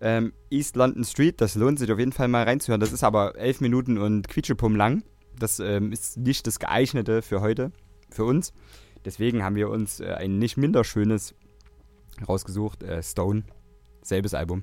[0.00, 1.42] ähm, East London Street.
[1.42, 2.80] Das lohnt sich auf jeden Fall mal reinzuhören.
[2.80, 5.02] Das ist aber elf Minuten und quietschepum lang.
[5.38, 7.70] Das ähm, ist nicht das geeignete für heute,
[8.10, 8.54] für uns.
[9.04, 11.34] Deswegen haben wir uns äh, ein nicht minder schönes
[12.26, 12.82] rausgesucht.
[12.82, 13.42] Äh, Stone,
[14.00, 14.62] selbes Album.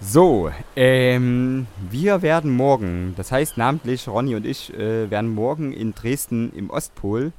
[0.00, 5.94] So, ähm, wir werden morgen, das heißt namentlich Ronny und ich, äh, werden morgen in
[5.94, 7.32] Dresden im Ostpol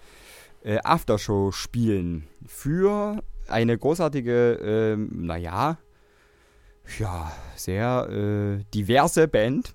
[0.63, 2.27] äh, Aftershow spielen.
[2.47, 5.77] Für eine großartige, ähm, naja,
[6.97, 9.73] ja, sehr äh, diverse Band.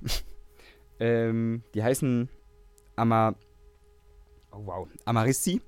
[1.01, 2.29] ähm, die heißen
[2.97, 3.37] Ama,
[4.51, 5.61] oh wow, Amarissi.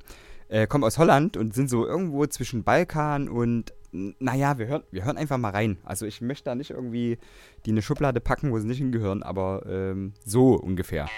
[0.49, 3.73] Äh, kommen aus Holland und sind so irgendwo zwischen Balkan und
[4.19, 5.79] naja, wir hören, wir hören einfach mal rein.
[5.85, 7.19] Also ich möchte da nicht irgendwie
[7.65, 11.09] die in eine Schublade packen, wo sie nicht hingehören, aber ähm, so ungefähr.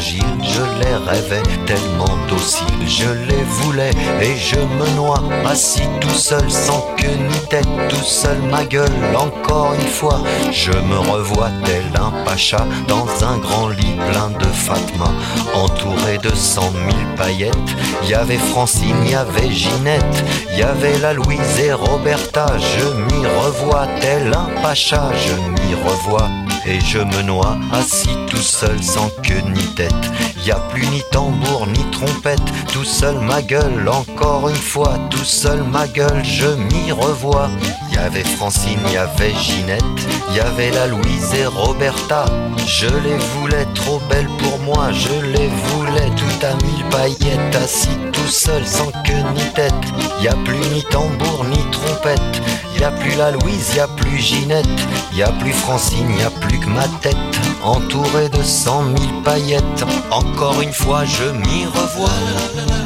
[0.00, 3.90] Je les rêvais tellement dociles, je les voulais
[4.20, 8.90] et je me noie, assis tout seul sans queue ni tête, tout seul ma gueule,
[9.16, 10.20] encore une fois,
[10.52, 15.10] je me revois tel un pacha dans un grand lit plein de Fatma,
[15.54, 17.54] entouré de cent mille paillettes.
[18.02, 20.24] Il y avait Francine, y avait Ginette,
[20.56, 22.46] y avait la Louise et Roberta.
[22.58, 26.28] Je m'y revois tel un pacha, je m'y revois
[26.66, 29.94] et je me noie assis tout seul sans queue ni tête.
[30.44, 35.24] Y a plus ni tambour ni trompette, tout seul ma gueule, encore une fois, tout
[35.24, 37.48] seul ma gueule, je m'y revois.
[38.06, 39.82] Avait Francine, y avait Ginette,
[40.32, 42.24] y avait la Louise et Roberta.
[42.64, 47.98] Je les voulais trop belles pour moi, je les voulais tout à mille paillettes, assis
[48.12, 49.74] tout seul sans queue ni tête.
[50.22, 52.40] Y a plus ni tambour ni trompette,
[52.78, 54.66] y a plus la Louise, y a plus Ginette,
[55.12, 57.16] y a plus Francine, y a plus que ma tête,
[57.64, 59.84] entourée de cent mille paillettes.
[60.12, 62.85] Encore une fois, je m'y revois.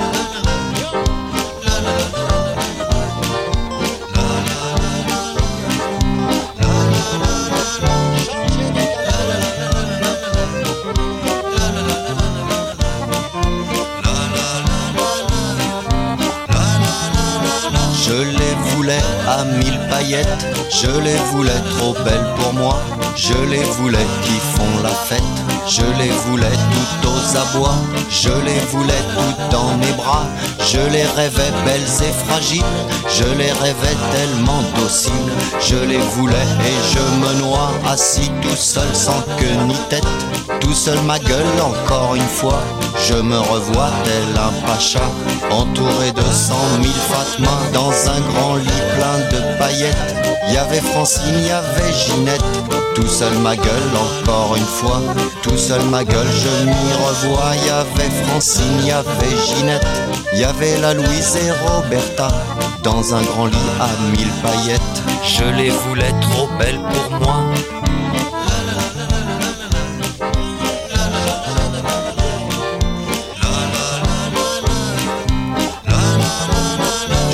[20.02, 22.76] Je les voulais trop belles pour moi,
[23.16, 25.22] je les voulais qui font la fête,
[25.68, 27.74] je les voulais toutes aux abois,
[28.08, 30.26] je les voulais toutes dans mes bras,
[30.64, 32.62] je les rêvais belles et fragiles,
[33.08, 35.12] je les rêvais tellement dociles,
[35.60, 40.06] je les voulais et je me noie assis tout seul sans queue ni tête,
[40.70, 42.62] tout seul ma gueule encore une fois,
[43.08, 45.00] je me revois tel un pacha,
[45.50, 50.14] entouré de cent mille Fatma dans un grand lit plein de paillettes.
[50.48, 52.44] Y avait Francine, y avait Ginette,
[52.94, 55.00] tout seul ma gueule encore une fois,
[55.42, 57.50] tout seul ma gueule je m'y revois.
[57.66, 59.86] Y avait Francine, y avait Ginette,
[60.34, 62.28] y avait la Louise et Roberta
[62.84, 65.02] dans un grand lit à mille paillettes.
[65.24, 67.40] Je les voulais trop belles pour moi.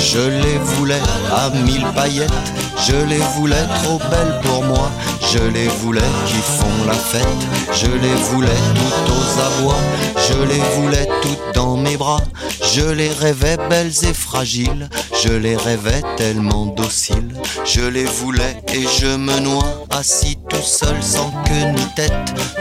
[0.09, 1.01] Je les voulais
[1.35, 2.31] à mille paillettes,
[2.87, 4.89] je les voulais trop belles pour moi,
[5.33, 7.43] je les voulais qui font la fête,
[7.73, 9.81] je les voulais toutes aux abois,
[10.15, 12.21] je les voulais toutes dans mes bras,
[12.73, 14.87] je les rêvais belles et fragiles,
[15.21, 17.35] je les rêvais tellement dociles,
[17.65, 22.11] je les voulais et je me noie assis tout seul sans queue ni tête,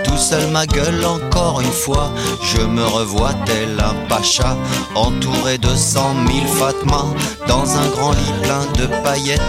[0.04, 2.10] tout seul ma gueule encore une fois,
[2.42, 4.56] je me revois tel un pacha,
[4.94, 7.04] entouré de cent mille Fatma,
[7.46, 9.40] dans un grand lit plein de paillettes.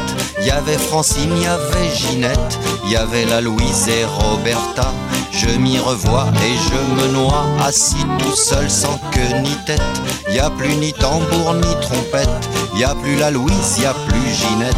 [0.41, 2.59] Y avait Francine, y avait Ginette,
[2.89, 4.91] y avait la Louise et Roberta.
[5.31, 9.81] Je m'y revois et je me noie assis tout seul sans queue ni tête.
[10.29, 14.33] Y a plus ni tambour ni trompette, y a plus la Louise, y a plus
[14.33, 14.75] Ginette,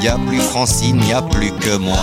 [0.00, 1.98] y a plus Francine, y a plus que moi.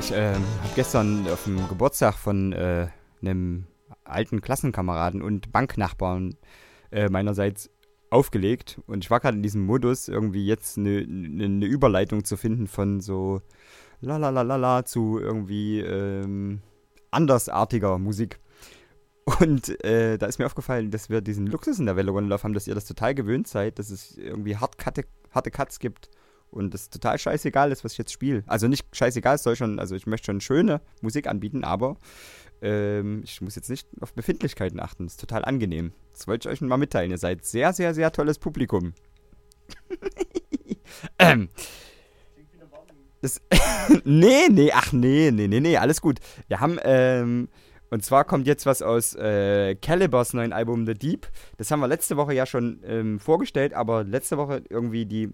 [0.00, 2.88] Ich ähm, habe gestern auf dem Geburtstag von äh,
[3.20, 3.66] einem
[4.04, 6.36] alten Klassenkameraden und Banknachbarn
[6.90, 7.68] äh, meinerseits
[8.08, 8.80] aufgelegt.
[8.86, 12.66] Und ich war gerade in diesem Modus, irgendwie jetzt eine ne, ne Überleitung zu finden
[12.66, 13.42] von so
[14.00, 16.62] la la la la la zu irgendwie ähm,
[17.10, 18.40] andersartiger Musik.
[19.38, 22.42] Und äh, da ist mir aufgefallen, dass wir diesen Luxus in der Welle One Love
[22.42, 24.76] haben, dass ihr das total gewöhnt seid, dass es irgendwie hart
[25.34, 26.08] harte Cuts gibt
[26.50, 28.42] und es total scheißegal ist, was ich jetzt spiele.
[28.46, 31.96] Also nicht scheißegal, es soll schon, also ich möchte schon schöne Musik anbieten, aber
[32.62, 35.04] ähm, ich muss jetzt nicht auf Befindlichkeiten achten.
[35.04, 35.92] Das ist total angenehm.
[36.12, 37.10] Das wollte ich euch mal mitteilen.
[37.10, 38.92] Ihr seid sehr, sehr, sehr tolles Publikum.
[41.18, 41.48] ähm.
[43.22, 43.40] Das,
[44.04, 46.20] nee, nee, ach nee, nee, nee, nee, alles gut.
[46.48, 47.48] Wir haben, ähm,
[47.90, 51.28] und zwar kommt jetzt was aus äh, Calibers neuen Album The Deep.
[51.58, 55.30] Das haben wir letzte Woche ja schon ähm, vorgestellt, aber letzte Woche irgendwie die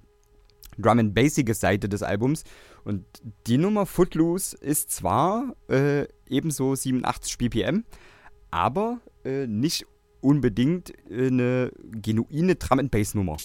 [0.78, 2.44] Drum and Basic Seite des Albums.
[2.84, 3.04] Und
[3.46, 7.84] die Nummer Footloose ist zwar äh, ebenso 87 BPM,
[8.50, 9.86] aber äh, nicht
[10.20, 13.36] unbedingt äh, eine genuine Drum and Bass Nummer.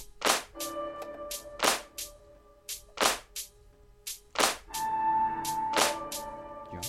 [6.74, 6.82] Ja,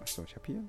[0.00, 0.64] achso, ich habe hier.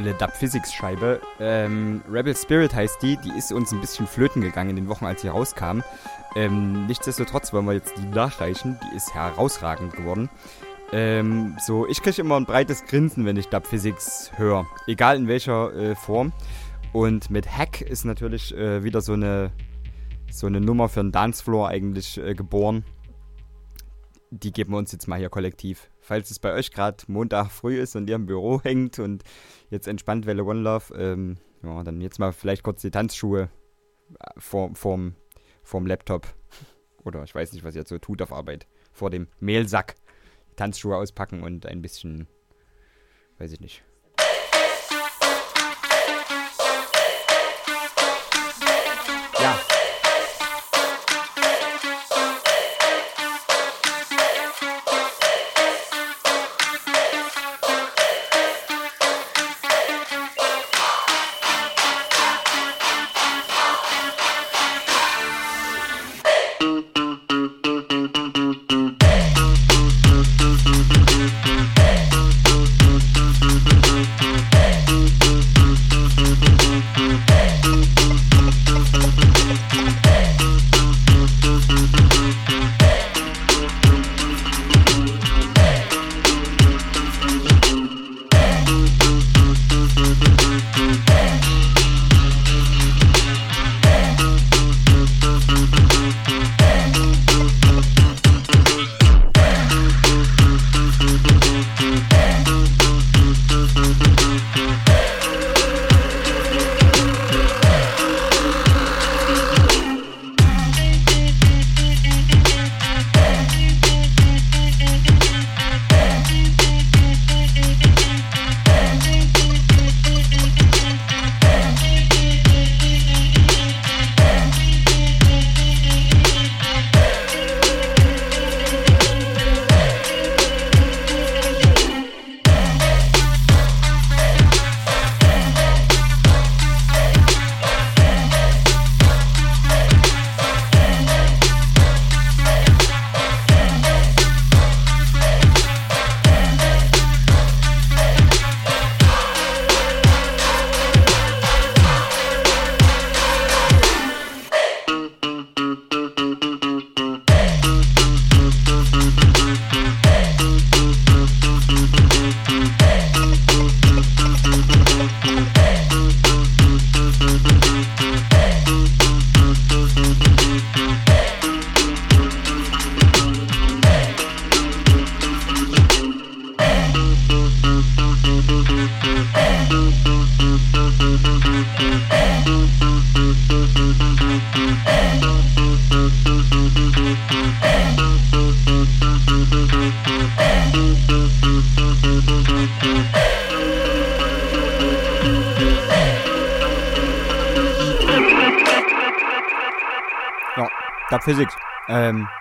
[0.00, 1.20] Aktuelle Dub Physics Scheibe.
[1.38, 3.18] Ähm, Rebel Spirit heißt die.
[3.18, 5.82] Die ist uns ein bisschen flöten gegangen in den Wochen, als sie rauskam.
[6.36, 8.78] Ähm, nichtsdestotrotz wollen wir jetzt die nachreichen.
[8.82, 10.30] Die ist herausragend geworden.
[10.92, 14.66] Ähm, so, ich kriege immer ein breites Grinsen, wenn ich Dub Physics höre.
[14.86, 16.32] Egal in welcher äh, Form.
[16.92, 19.52] Und mit Hack ist natürlich äh, wieder so eine,
[20.30, 22.84] so eine Nummer für einen Dancefloor eigentlich äh, geboren.
[24.30, 25.90] Die geben wir uns jetzt mal hier kollektiv.
[26.10, 29.22] Falls es bei euch gerade Montag früh ist und ihr im Büro hängt und
[29.70, 33.48] jetzt entspannt Welle One Love, ähm, ja, dann jetzt mal vielleicht kurz die Tanzschuhe
[34.18, 35.14] äh, vor, vorm,
[35.62, 36.26] vorm Laptop.
[37.04, 38.66] Oder ich weiß nicht, was ihr jetzt so tut auf Arbeit.
[38.90, 39.94] Vor dem Mehlsack.
[40.56, 42.26] Tanzschuhe auspacken und ein bisschen,
[43.38, 43.84] weiß ich nicht.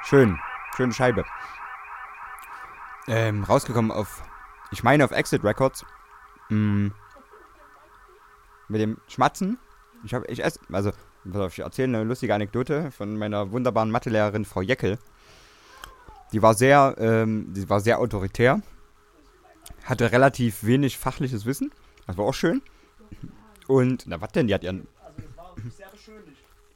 [0.09, 0.39] Schön.
[0.75, 1.23] Schöne Scheibe.
[3.07, 4.23] Ähm, rausgekommen auf,
[4.71, 5.85] ich meine auf Exit Records.
[6.49, 6.87] Mm,
[8.69, 9.59] mit dem Schmatzen.
[10.03, 10.91] Ich habe, ich esse, also,
[11.47, 14.97] ich erzähle eine lustige Anekdote von meiner wunderbaren Mathelehrerin Frau Jeckel.
[16.33, 18.61] Die war sehr, ähm, die war sehr autoritär.
[19.83, 21.71] Hatte relativ wenig fachliches Wissen.
[22.07, 22.63] Das war auch schön.
[23.67, 24.47] Und, na, was denn?
[24.47, 24.87] Die hat ihren.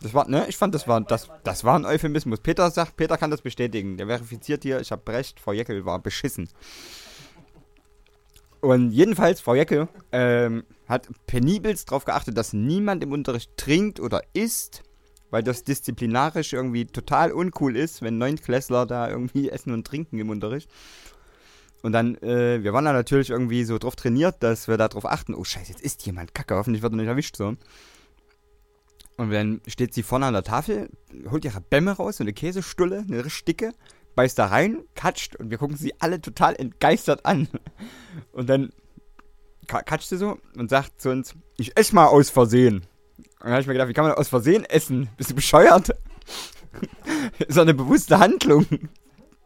[0.03, 2.41] Das war, ne, ich fand, das war, das, das war ein Euphemismus.
[2.41, 3.95] Peter sagt, Peter kann das bestätigen.
[3.95, 6.49] Der verifiziert hier, ich habe recht, Frau Jeckel war beschissen.
[8.59, 14.21] Und jedenfalls, Frau Jeckel ähm, hat penibelst darauf geachtet, dass niemand im Unterricht trinkt oder
[14.33, 14.83] isst,
[15.31, 20.29] weil das disziplinarisch irgendwie total uncool ist, wenn Neuntklässler da irgendwie essen und trinken im
[20.29, 20.69] Unterricht.
[21.81, 25.33] Und dann, äh, wir waren da natürlich irgendwie so drauf trainiert, dass wir darauf achten,
[25.33, 27.55] oh scheiße, jetzt isst jemand Kacke, hoffentlich wird er nicht erwischt so.
[29.17, 30.89] Und dann steht sie vorne an der Tafel,
[31.29, 33.73] holt ihre Bämme raus, so eine Käsestulle, eine richtig dicke,
[34.15, 37.47] beißt da rein, katscht und wir gucken sie alle total entgeistert an.
[38.31, 38.71] Und dann
[39.67, 42.77] ka- katscht sie so und sagt zu uns, ich esse mal aus Versehen.
[43.17, 45.09] Und dann habe ich mir gedacht, wie kann man aus Versehen essen?
[45.17, 45.89] Bist du bescheuert?
[47.39, 48.65] ist doch eine bewusste Handlung.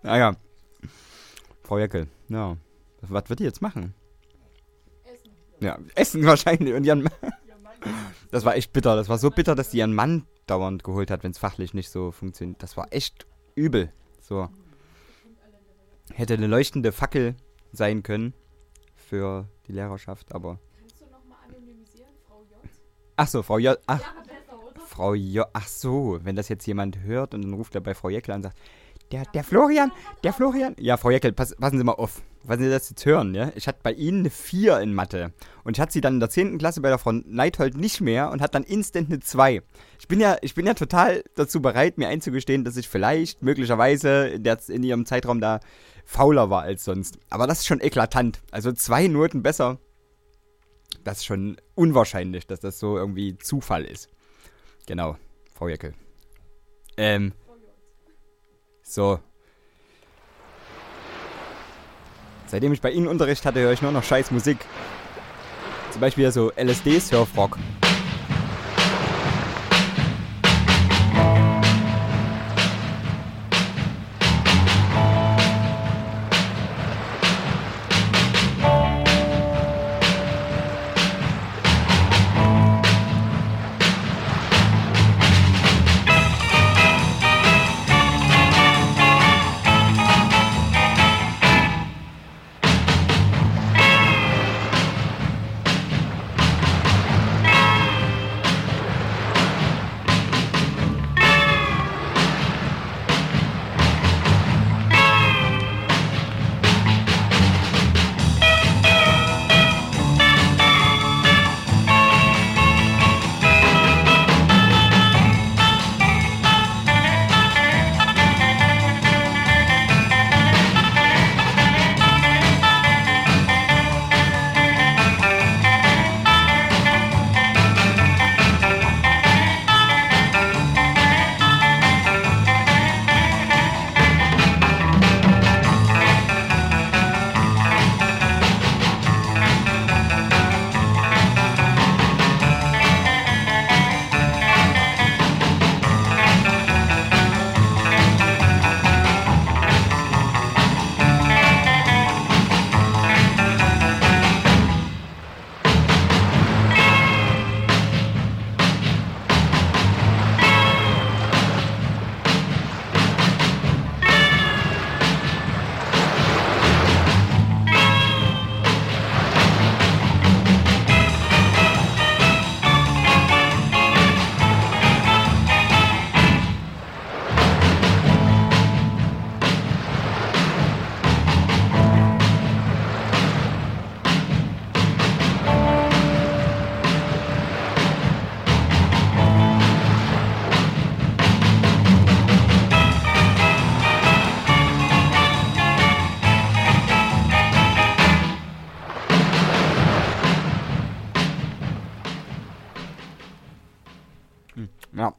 [0.03, 0.35] Naja.
[1.64, 2.56] Frau Jeckel, ja.
[3.02, 3.94] Was wird die jetzt machen?
[5.06, 5.31] Essen.
[5.60, 6.73] Ja, essen wahrscheinlich.
[6.73, 7.10] Und ihren
[8.32, 8.95] Das war echt bitter.
[8.95, 11.90] Das war so bitter, dass die ihren Mann dauernd geholt hat, wenn es fachlich nicht
[11.90, 12.62] so funktioniert.
[12.62, 13.26] Das war echt
[13.56, 13.91] übel.
[14.22, 14.49] So.
[16.14, 17.36] Hätte eine leuchtende Fackel
[17.72, 18.34] sein können
[18.95, 20.60] für die Lehrerschaft, aber.
[20.80, 22.70] Kannst du nochmal anonymisieren, Frau J?
[23.16, 23.78] Ach so, Frau J.
[23.88, 24.02] Ach,
[24.86, 25.45] Frau J.
[25.54, 28.38] Ach so, wenn das jetzt jemand hört und dann ruft er bei Frau Jeckel an
[28.38, 28.58] und sagt,
[29.12, 29.91] der, der Florian,
[30.24, 30.76] der Florian.
[30.80, 32.22] Ja, Frau Jeckel, pass, passen Sie mal auf.
[32.48, 33.52] Was Sie das jetzt hören, ja?
[33.56, 35.34] Ich hatte bei Ihnen eine 4 in Mathe.
[35.65, 36.57] Und ich hatte sie dann in der 10.
[36.57, 39.61] Klasse bei der Frau Neithold nicht mehr und hat dann instant eine 2.
[39.99, 44.30] Ich bin ja, ich bin ja total dazu bereit, mir einzugestehen, dass ich vielleicht möglicherweise
[44.30, 45.60] in, der, in ihrem Zeitraum da
[46.06, 47.19] fauler war als sonst.
[47.30, 48.40] Aber das ist schon eklatant.
[48.49, 49.78] Also zwei Noten besser.
[51.03, 54.07] Das ist schon unwahrscheinlich, dass das so irgendwie Zufall ist.
[54.86, 55.18] Genau,
[55.53, 55.94] Frau Jeckel.
[56.95, 57.34] Ähm.
[58.84, 59.19] So.
[62.48, 64.57] Seitdem ich bei Ihnen Unterricht hatte, höre ich nur noch scheiß Musik.
[65.91, 67.57] Zum Beispiel so LSD-Surfrock.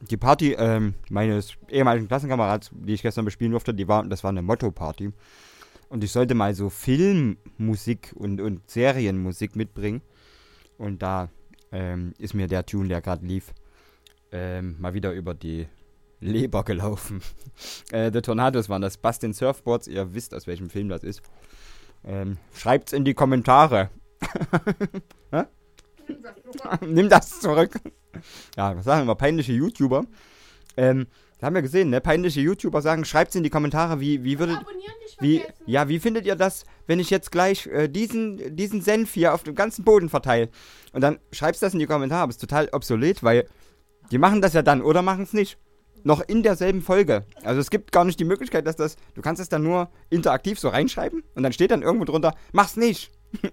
[0.09, 4.29] Die Party ähm, meines ehemaligen Klassenkamerads, die ich gestern bespielen durfte, die war, das war
[4.29, 5.11] eine Motto-Party.
[5.89, 10.01] Und ich sollte mal so Filmmusik und, und Serienmusik mitbringen.
[10.77, 11.29] Und da
[11.71, 13.53] ähm, ist mir der Tune, der gerade lief,
[14.31, 15.67] ähm, mal wieder über die
[16.19, 17.21] Leber gelaufen.
[17.91, 19.87] äh, The Tornados waren das Bastin Surfboards.
[19.87, 21.21] Ihr wisst, aus welchem Film das ist.
[22.03, 23.89] Ähm, schreibt's in die Kommentare.
[26.85, 27.79] Nimm das zurück.
[28.55, 29.15] Ja, was sagen wir?
[29.15, 30.05] Peinliche YouTuber.
[30.77, 31.07] Ähm,
[31.41, 32.01] haben wir gesehen, ne?
[32.01, 34.59] Peinliche YouTuber sagen, schreibt's in die Kommentare, wie, wie würdet.
[35.19, 39.33] Wie, ja, wie findet ihr das, wenn ich jetzt gleich äh, diesen, diesen Senf hier
[39.33, 40.49] auf dem ganzen Boden verteile?
[40.93, 43.47] Und dann schreibst das in die Kommentare, aber ist total obsolet, weil
[44.11, 45.57] die machen das ja dann oder machen es nicht.
[46.03, 47.25] Noch in derselben Folge.
[47.43, 48.95] Also es gibt gar nicht die Möglichkeit, dass das.
[49.15, 52.77] Du kannst es dann nur interaktiv so reinschreiben und dann steht dann irgendwo drunter, mach's
[52.77, 53.11] nicht.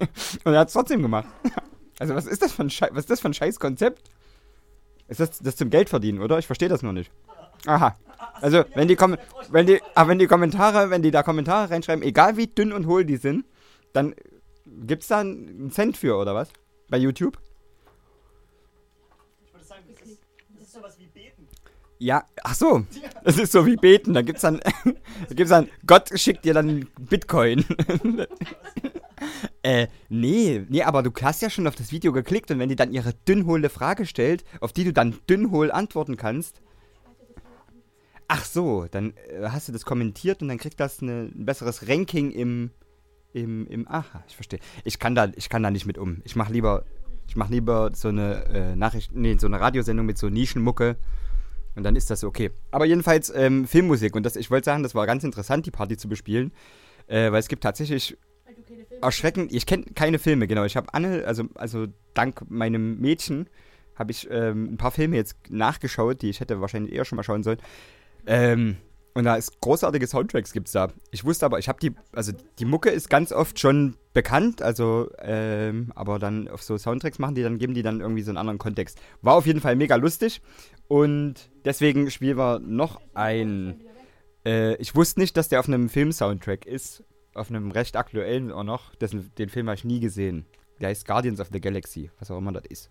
[0.43, 1.27] und er hat es trotzdem gemacht.
[1.99, 4.09] Also was ist das für ein Schei was ist das für ein scheiß Konzept?
[5.07, 6.37] Ist das das zum Geld verdienen, oder?
[6.39, 7.11] Ich verstehe das noch nicht.
[7.65, 7.95] Aha.
[8.41, 12.37] Also wenn die wenn die ah, wenn die Kommentare, wenn die da Kommentare reinschreiben, egal
[12.37, 13.45] wie dünn und hohl die sind,
[13.93, 14.15] dann
[14.65, 16.49] gibt's da einen Cent für oder was?
[16.89, 17.37] Bei YouTube?
[21.99, 22.85] Ja, ach so.
[23.23, 24.59] Es ist so wie beten, da gibt's dann
[25.29, 27.65] da gibt's dann Gott schickt dir dann Bitcoin.
[29.63, 32.75] Äh, nee, nee, aber du hast ja schon auf das Video geklickt und wenn die
[32.75, 36.61] dann ihre dünnhohle Frage stellt, auf die du dann dünnhohl antworten kannst.
[38.27, 41.87] Ach so, dann äh, hast du das kommentiert und dann kriegt das eine, ein besseres
[41.87, 42.71] Ranking im,
[43.33, 44.59] im, im, aha, ich verstehe.
[44.83, 46.21] Ich kann da, ich kann da nicht mit um.
[46.23, 46.85] Ich mache lieber,
[47.27, 50.95] ich mache lieber so eine äh, Nachricht, nee, so eine Radiosendung mit so Nischenmucke
[51.77, 52.49] und dann ist das okay.
[52.71, 55.95] Aber jedenfalls ähm, Filmmusik und das, ich wollte sagen, das war ganz interessant, die Party
[55.95, 56.51] zu bespielen,
[57.05, 58.17] äh, weil es gibt tatsächlich
[59.01, 59.53] erschreckend.
[59.53, 60.65] Ich kenne keine Filme, genau.
[60.65, 61.85] Ich habe Anne, also, also
[62.15, 63.47] dank meinem Mädchen,
[63.95, 67.23] habe ich ähm, ein paar Filme jetzt nachgeschaut, die ich hätte wahrscheinlich eher schon mal
[67.23, 67.59] schauen sollen.
[68.25, 68.77] Ähm,
[69.13, 70.89] und da ist großartige Soundtracks gibt's da.
[71.11, 75.11] Ich wusste aber, ich habe die, also die Mucke ist ganz oft schon bekannt, also,
[75.19, 78.37] ähm, aber dann auf so Soundtracks machen die, dann geben die dann irgendwie so einen
[78.37, 78.99] anderen Kontext.
[79.21, 80.41] War auf jeden Fall mega lustig
[80.87, 83.81] und deswegen spielen wir noch ein.
[84.45, 87.03] Äh, ich wusste nicht, dass der auf einem Film-Soundtrack ist,
[87.33, 88.95] auf einem recht aktuellen auch noch.
[88.95, 90.45] Dessen, den Film habe ich nie gesehen.
[90.79, 92.89] Der heißt Guardians of the Galaxy, was auch immer das ist.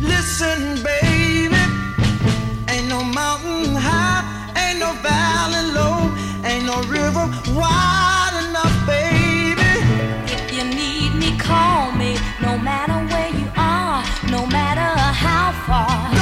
[0.00, 1.54] Listen, baby,
[2.66, 4.24] ain't no mountain high,
[4.56, 6.10] ain't no valley low,
[6.42, 8.09] ain't no river wide
[11.50, 12.12] call me.
[12.40, 14.02] No matter where you are,
[14.34, 14.90] no matter
[15.24, 16.19] how far.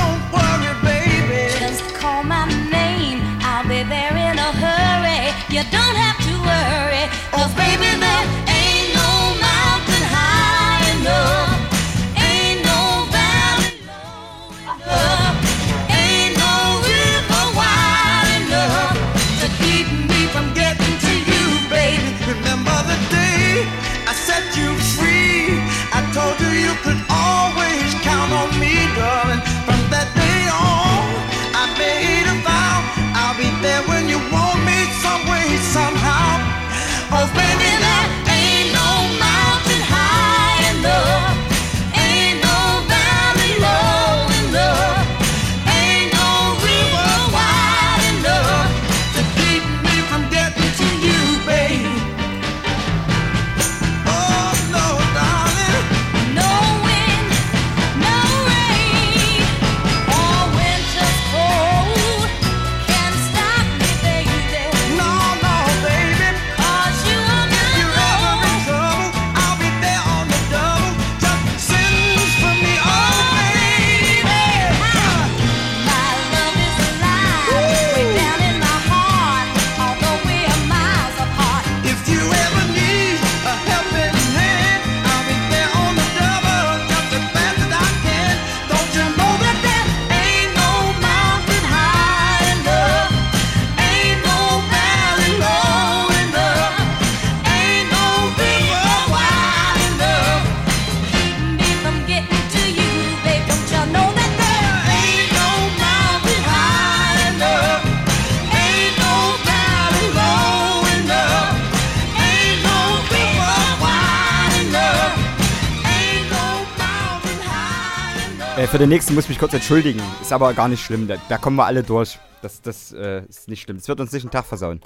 [118.78, 120.00] Für den nächsten muss ich mich kurz entschuldigen.
[120.22, 121.08] Ist aber gar nicht schlimm.
[121.08, 122.16] Da, da kommen wir alle durch.
[122.42, 123.78] Das, das äh, ist nicht schlimm.
[123.78, 124.80] Es wird uns nicht einen Tag versauen.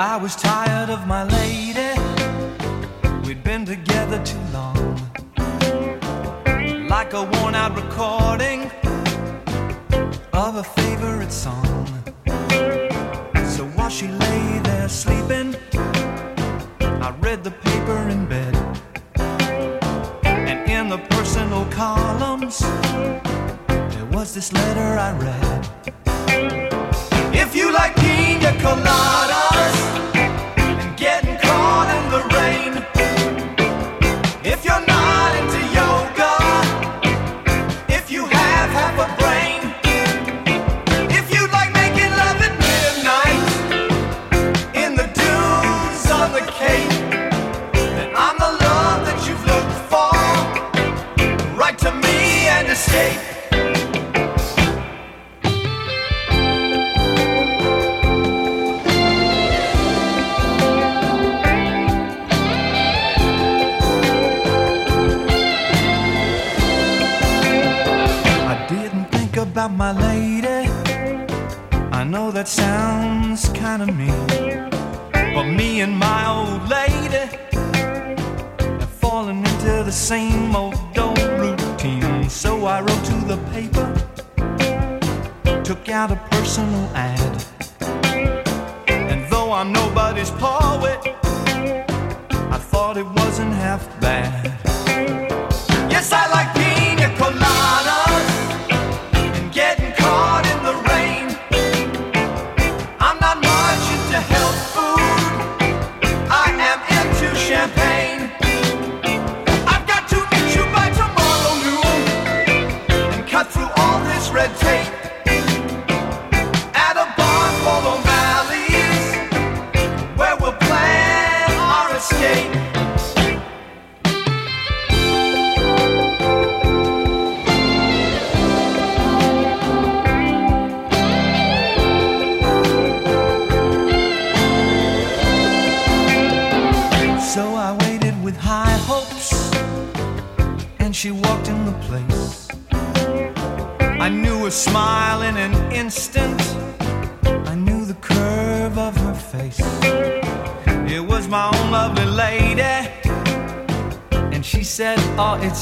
[0.00, 0.57] I was tired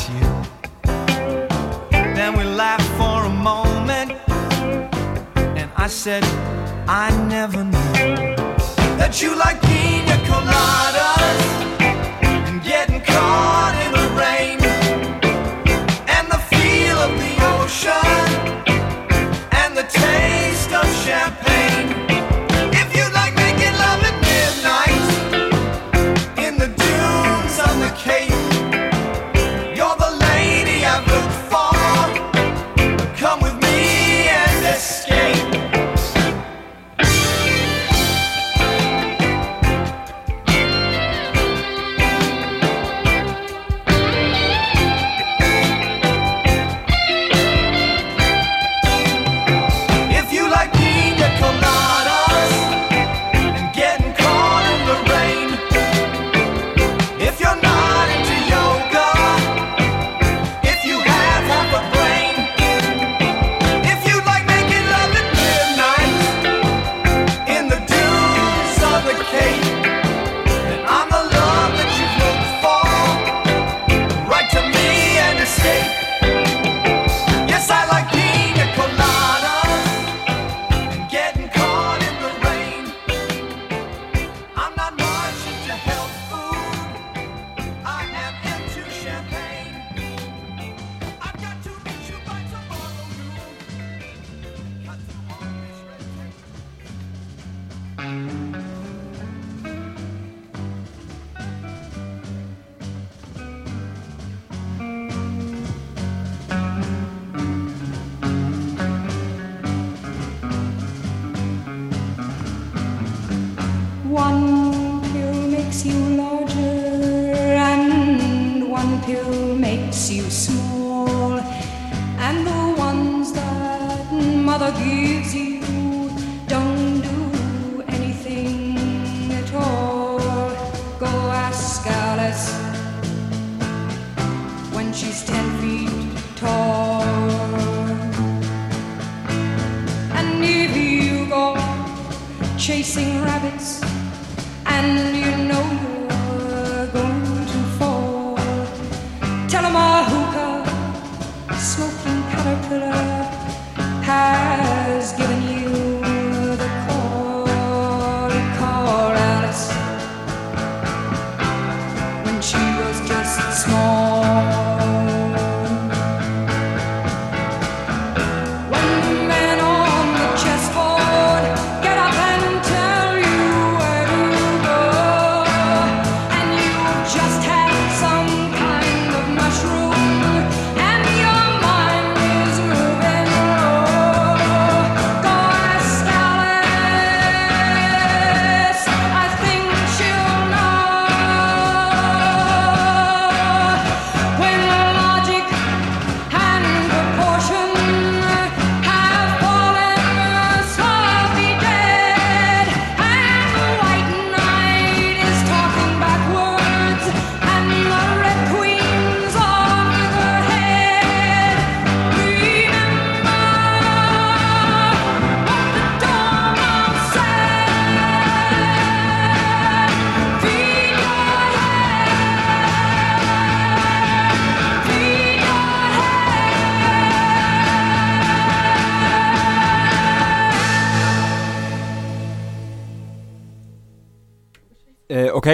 [0.05, 0.26] you.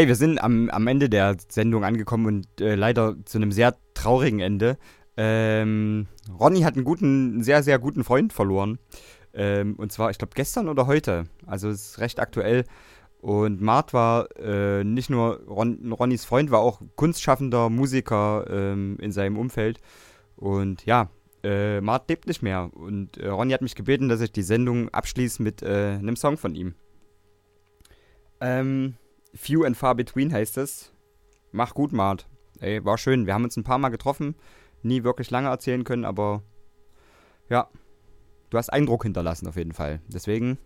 [0.03, 3.77] Okay, wir sind am, am Ende der Sendung angekommen und äh, leider zu einem sehr
[3.95, 4.77] traurigen Ende.
[5.17, 6.09] Ähm,
[6.41, 8.81] Ronny hat einen guten, sehr, sehr guten Freund verloren.
[9.33, 11.27] Ähm, und zwar, ich glaube, gestern oder heute.
[11.47, 12.65] Also es ist recht aktuell.
[13.21, 19.13] Und Mart war äh, nicht nur Ron, Ronnys Freund, war auch kunstschaffender Musiker ähm, in
[19.13, 19.79] seinem Umfeld.
[20.35, 21.11] Und ja,
[21.45, 22.73] äh, Mart lebt nicht mehr.
[22.75, 26.39] Und äh, Ronny hat mich gebeten, dass ich die Sendung abschließe mit äh, einem Song
[26.39, 26.75] von ihm.
[28.41, 28.97] Ähm,
[29.35, 30.93] Few and Far Between heißt es.
[31.51, 32.29] Mach gut, Mart.
[32.61, 33.27] Ey, war schön.
[33.27, 34.37] Wir haben uns ein paar Mal getroffen.
[34.83, 36.43] Nie wirklich lange erzählen können, aber
[37.49, 37.69] ja.
[38.51, 40.01] Du hast Eindruck hinterlassen auf jeden Fall.
[40.09, 40.59] Deswegen